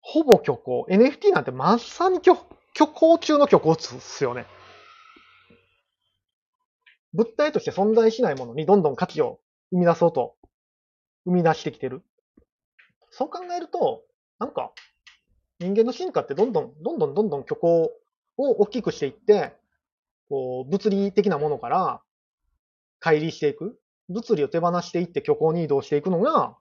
[0.00, 0.86] ほぼ虚構。
[0.88, 2.36] NFT なんてまさに虚
[2.76, 4.46] 虚構中の虚構ですよね。
[7.14, 9.40] 物体として存在しないものにどんどん価値を
[9.70, 10.36] 生み出そうと、
[11.24, 12.02] 生み出してきてる。
[13.10, 14.02] そう考えると、
[14.38, 14.72] なんか、
[15.58, 17.90] 人間の進化ってどんどん、どんどんどんどん虚構
[18.36, 19.56] を大きくしていって、
[20.28, 22.02] こう、物理的なものから
[23.00, 23.78] 乖離していく。
[24.08, 26.56] 物理を手放していって虚構に移動していくのが、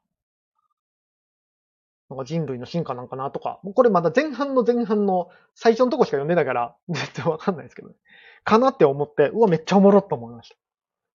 [2.09, 7.95] なんか人類の進化なんかなとか、もうこれまだ前半の前半の最初のとこしか読んでないから、絶対わかんないですけどね。
[8.43, 10.55] かなって思って、うわ、めっちゃおもろっと思いました。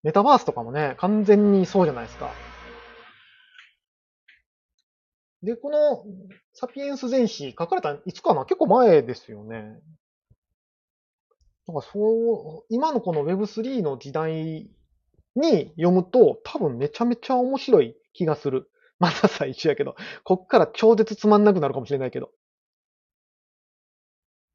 [0.03, 2.31] メタバースとかもね、完全にそうじゃないですか。
[5.43, 6.05] で、この、
[6.55, 8.45] サピエンス全史書かれたいつかな？
[8.45, 9.81] 結構前ですよね。
[11.71, 14.69] なんかそう、今のこの Web3 の時代
[15.37, 18.69] に読むと、多分めちゃめちゃ面白い気がする。
[18.99, 19.95] まだ最初やけど、
[20.25, 22.27] こっから超絶つまんなくなるかもしれないけど。
[22.27, 22.31] っ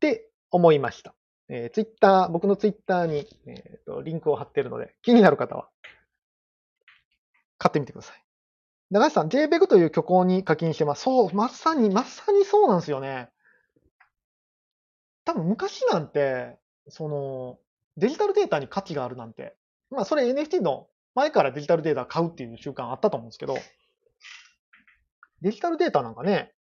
[0.02, 1.16] て思いました。
[1.48, 5.70] えー、ツイッター、僕のツイッターに、えーとリンクを貼ってるので、気になる方は、
[7.58, 8.24] 買ってみてください。
[8.92, 11.04] 長橋さん、JPEG という虚構に課金してます。
[11.04, 13.30] そう、まさに、まさにそうなんですよね。
[15.24, 16.60] 多分昔なんて、
[16.90, 17.60] その、
[17.98, 19.56] デジタルデータに価値があるなんて、
[19.90, 23.58] まあそれ NFT の前からデジタルデータ買うっていう習慣あったと思うんですけど、
[25.42, 26.54] デジタルデータなんかね、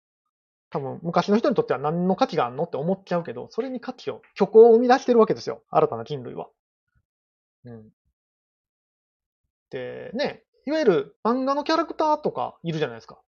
[0.70, 5.64] 多分昔の人にとっては何の価値があるのって思っちゃうけど、それに価値を、虚構を生み出してるわけですよ。
[5.70, 6.50] 新たな人類は。
[7.66, 7.90] うん。
[9.70, 13.20] で、ね、いわゆる漫画のキャラクターとかいるじゃないですか。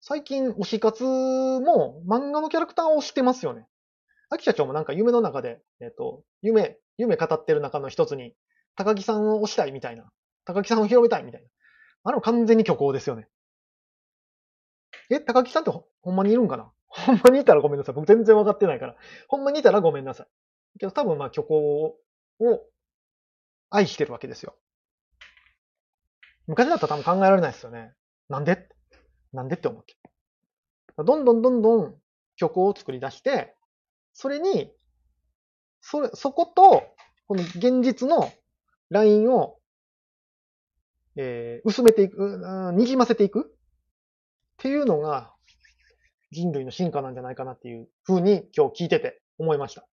[0.00, 3.66] 最近、推し活も漫画のキャラクターを推してますよね。
[4.30, 8.34] 秋社長もなんか夢の中で、えっ、と、夢、夢語ってる中の一つに、
[8.76, 10.10] 高木さんを推したいみたいな。
[10.44, 11.48] 高木さんを広めたいみたいな。
[12.04, 13.28] あの完全に虚構ですよね。
[15.10, 16.72] え、高木さんってほんまにいるんかな？
[16.86, 17.94] ほんまにいたらごめんなさい。
[17.94, 18.96] 僕全然わかってないから。
[19.28, 20.26] ほんまにいたらごめんなさい。
[20.78, 21.96] けど多分まあ虚構
[22.38, 22.60] を
[23.68, 24.56] 愛してるわけですよ。
[26.46, 27.92] 昔だったら多分考えられないですよね。
[28.28, 28.68] なんで？
[29.32, 29.96] なんでって思って。
[30.96, 31.94] どんどんどんどん
[32.38, 33.54] 虚構を作り出して、
[34.20, 34.70] それに、
[35.80, 36.84] そ、そこと、
[37.26, 38.30] この現実の
[38.90, 39.56] ラインを、
[41.16, 43.56] えー薄めていく、うんにじませていくっ
[44.58, 45.32] ていうのが
[46.32, 49.88] 人類の進化なんじゃないかなっていうふうに今日聞いてて思いました。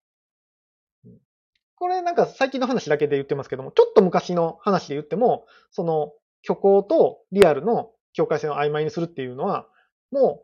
[1.75, 6.11] これなんか最近の話だけで言ってますけども、ちょっと昔の話で言っても、その
[6.45, 9.67] 虚構とリアルの境界線を曖昧にするっていうのは、
[10.11, 10.43] も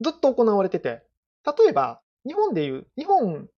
[0.00, 1.02] うずっと行われてて、
[1.44, 3.48] 例えば日本でいう、日本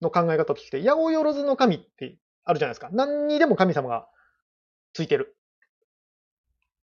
[0.00, 2.90] の考え方として、八百万の神ってあるじゃないですか。
[2.92, 4.08] 何にでも神様が
[4.92, 5.36] ついてる。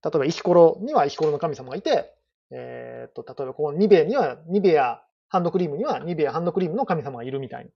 [0.03, 2.13] 例えば石ころには石ころの神様がいて、
[2.51, 7.71] えーっと、例えばここニベアには、ニベアハンドクリームにはニベアハンドクリームの神様がいるみたいな。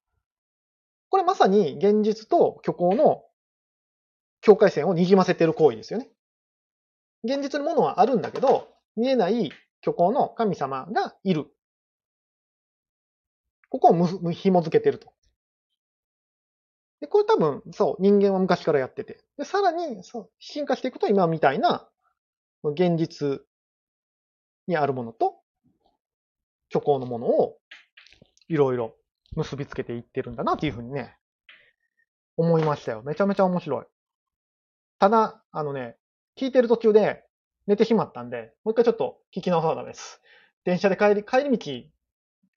[1.10, 3.24] これまさに現実と虚構の
[4.40, 6.10] 境界線をにじませてる行為ですよね。
[7.24, 9.52] 現実のものはあるんだけど、見えない
[9.84, 11.48] 虚構の神様がいる。
[13.72, 15.14] ここをむむ紐付けてると。
[17.00, 19.24] で、これ多分、そう、人間は昔からやってて。
[19.38, 21.90] で、さらに、そう、進化していくと今みたいな、
[22.64, 23.40] 現実
[24.68, 25.40] にあるものと、
[26.70, 27.58] 虚構のものを、
[28.50, 28.94] いろいろ
[29.38, 31.18] 結びつけていってるんだな、というふうにね、
[32.36, 33.02] 思いましたよ。
[33.04, 33.86] めちゃめちゃ面白い。
[35.00, 35.98] ただ、あのね、
[36.38, 37.24] 聞いてる途中で
[37.68, 40.22] 寝てしまったんで、もう一回ちょっと聞き直さなダメです。
[40.66, 41.90] 電車で帰り、帰り道、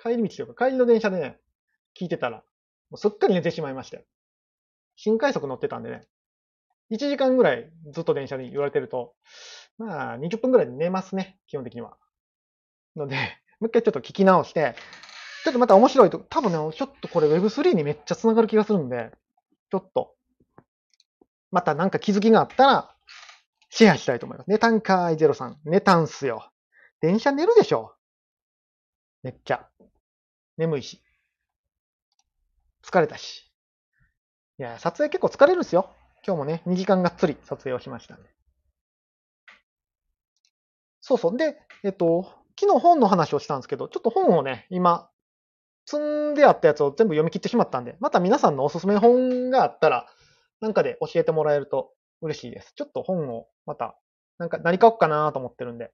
[0.04, 1.38] 帰り道とか帰りの電車でね、
[1.98, 2.38] 聞いてたら、
[2.90, 4.04] もうすっかり寝てしまいまして。
[4.96, 6.02] 新快速乗ってたんでね、
[6.92, 9.14] 1時間ぐらいずっと電車に言われてると、
[9.78, 11.96] まあ、20分ぐらいで寝ますね、基本的には。
[12.94, 13.16] ので、
[13.60, 14.76] もう一回ちょっと聞き直して、
[15.44, 19.10] ちょっとまた面白いと、多分ね、ちょっとこれ Web3 にめっちゃ繋がる気がするんで、
[19.70, 20.14] ちょっと、
[21.50, 22.94] またなんか気づきがあったら、
[23.70, 24.50] シェアしたいと思います。
[24.50, 25.54] 寝たんかーい03。
[25.64, 26.50] 寝たんすよ。
[27.00, 27.94] 電車寝るでしょ。
[29.22, 29.68] めっちゃ。
[30.56, 31.02] 眠いし。
[32.82, 33.50] 疲れたし。
[34.58, 35.90] いや、撮影結構疲れるんですよ。
[36.26, 38.28] 今日もね、2時間がっつり撮影をしましたんで。
[41.00, 41.36] そうそう。
[41.36, 42.24] で、えっと、
[42.58, 45.10] 昨日本の話をしたんですけど、ちょっと本をね、今、
[45.86, 50.06] 積んであったやつを全部読み切ってしまったんで、また皆さんのおすすめ本があったら、
[50.60, 51.92] なんかで教えてもらえると
[52.22, 52.72] 嬉しいです。
[52.74, 53.98] ちょっと本をまた、
[54.38, 55.92] なんか何買おうかなと思ってるんで、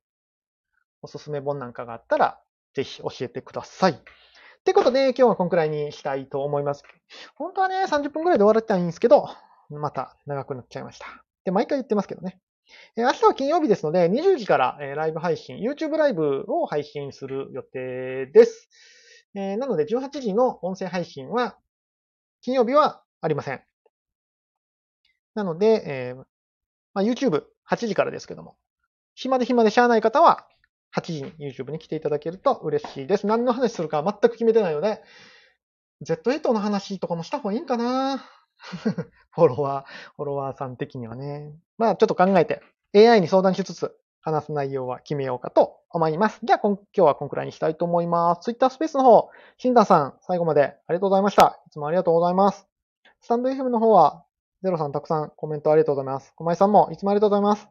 [1.02, 2.40] おすすめ本なんかがあったら、
[2.74, 4.00] ぜひ教えてください。
[4.61, 6.84] ってことで、今日はこんくらいにしたいと思います。
[7.34, 9.26] 本当はね、30分くらいで終わらせたいんですけど、
[9.70, 11.06] また長くなっちゃいました。
[11.44, 12.38] で、毎回言ってますけどね。
[12.94, 18.68] え明日は金曜日ですので、20時から、えライブ配信、YouTube ライブを配信する予定です。
[19.34, 21.56] えなので、18時の音声配信は、
[22.42, 23.62] 金曜日はありません。
[25.34, 26.24] なので、えーま
[26.96, 28.56] あ、YouTube8 時からですけども、
[29.14, 30.46] 暇で暇でしゃあない方は、
[30.97, 33.26] 8時に YouTube に来ていただけると嬉しいです。
[33.26, 35.03] 何の話するか全く決めてないので、
[36.05, 38.24] Z8 の話とかもした方がいいんかな
[39.32, 41.55] フォロワー、フォロワーさん的にはね。
[41.78, 42.62] まあちょっと考えて、
[42.95, 46.41] AI に相談しつつ、話す内容は決めようかと思います。
[46.43, 48.43] じゃあ、今日はこんくらいにしたいと思います。
[48.43, 51.61] Twitter スペースの方、シンダさん、最後までありがとうございました。
[51.66, 52.66] いつもありがとうございます。
[53.20, 54.24] スタンド FM の方は、
[54.62, 56.34] ゼロさんたくさんコメントありがとうございます。
[56.36, 57.68] 小前さんもいつもありがとうございます。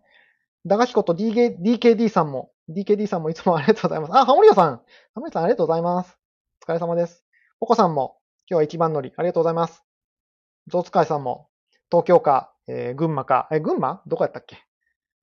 [0.66, 4.14] 駄菓子こと DK DKD さんも、DKD さんもいつもありがとうございます。
[4.16, 4.78] あ、ハモリヨさん。
[4.78, 4.84] ハ
[5.16, 6.18] モリヨさんありがとうございます。
[6.62, 7.26] お疲れ様です。
[7.60, 8.18] ポコさんも、
[8.50, 9.84] 今日は一番乗り、ありがとうございます。
[10.68, 11.50] ゾウツカイさんも、
[11.92, 14.04] 東京か、えー群馬か、え、群馬？
[14.06, 14.58] どこやったっけ？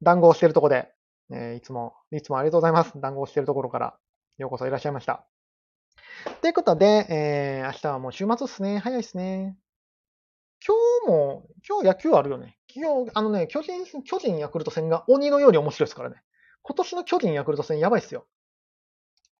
[0.03, 0.93] 談合してるとこで、
[1.31, 3.01] えーいつも、いつもありがとうございます。
[3.01, 3.97] 談合してるところから、
[4.39, 5.25] ようこそいらっしゃいました。
[6.41, 8.79] ということで、えー明日はもう週末っすね。
[8.79, 9.57] 早いっすね。
[10.67, 10.75] 今
[11.07, 12.59] 日も、今日野球あるよね。
[12.75, 16.23] 今日、あのね、巨人、巨人ヤクルト戦が鬼のように面白いですからね。
[16.67, 18.27] 今年の巨人ヤクルト戦やばいっすよ。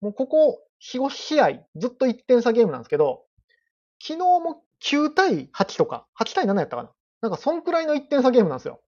[0.01, 3.25] もうここ4、5試合、ずっと1点差ゲームなんですけど、
[4.01, 6.93] 昨日も9対8とか、8対7やったかな。
[7.23, 8.81] なんかそんくらいの1点差ゲームなんですよ。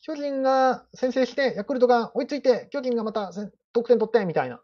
[0.00, 3.30] 巨人が先制して、ヤクルトが追いついて、巨人がまた
[3.74, 4.62] 得点取って、みたいな。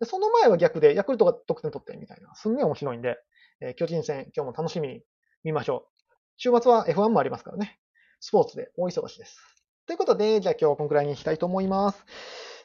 [0.00, 2.34] でその前は逆で、ヤクルトが得点取って、みたいな。
[2.36, 3.18] すんげえ面白いんで、
[3.60, 5.02] えー巨人戦、今日も楽しみに
[5.42, 6.04] 見ましょう。
[6.38, 7.78] 週末は F1 もありますからね。
[8.20, 9.63] スポーツで大忙しです。
[9.86, 12.04] ということで、じゃあ今日はこんくらいにしたいと思います。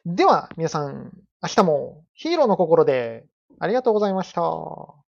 [0.05, 1.11] では、皆さん、
[1.41, 3.25] 明日もヒーローの心で
[3.59, 5.08] ありがとうございました。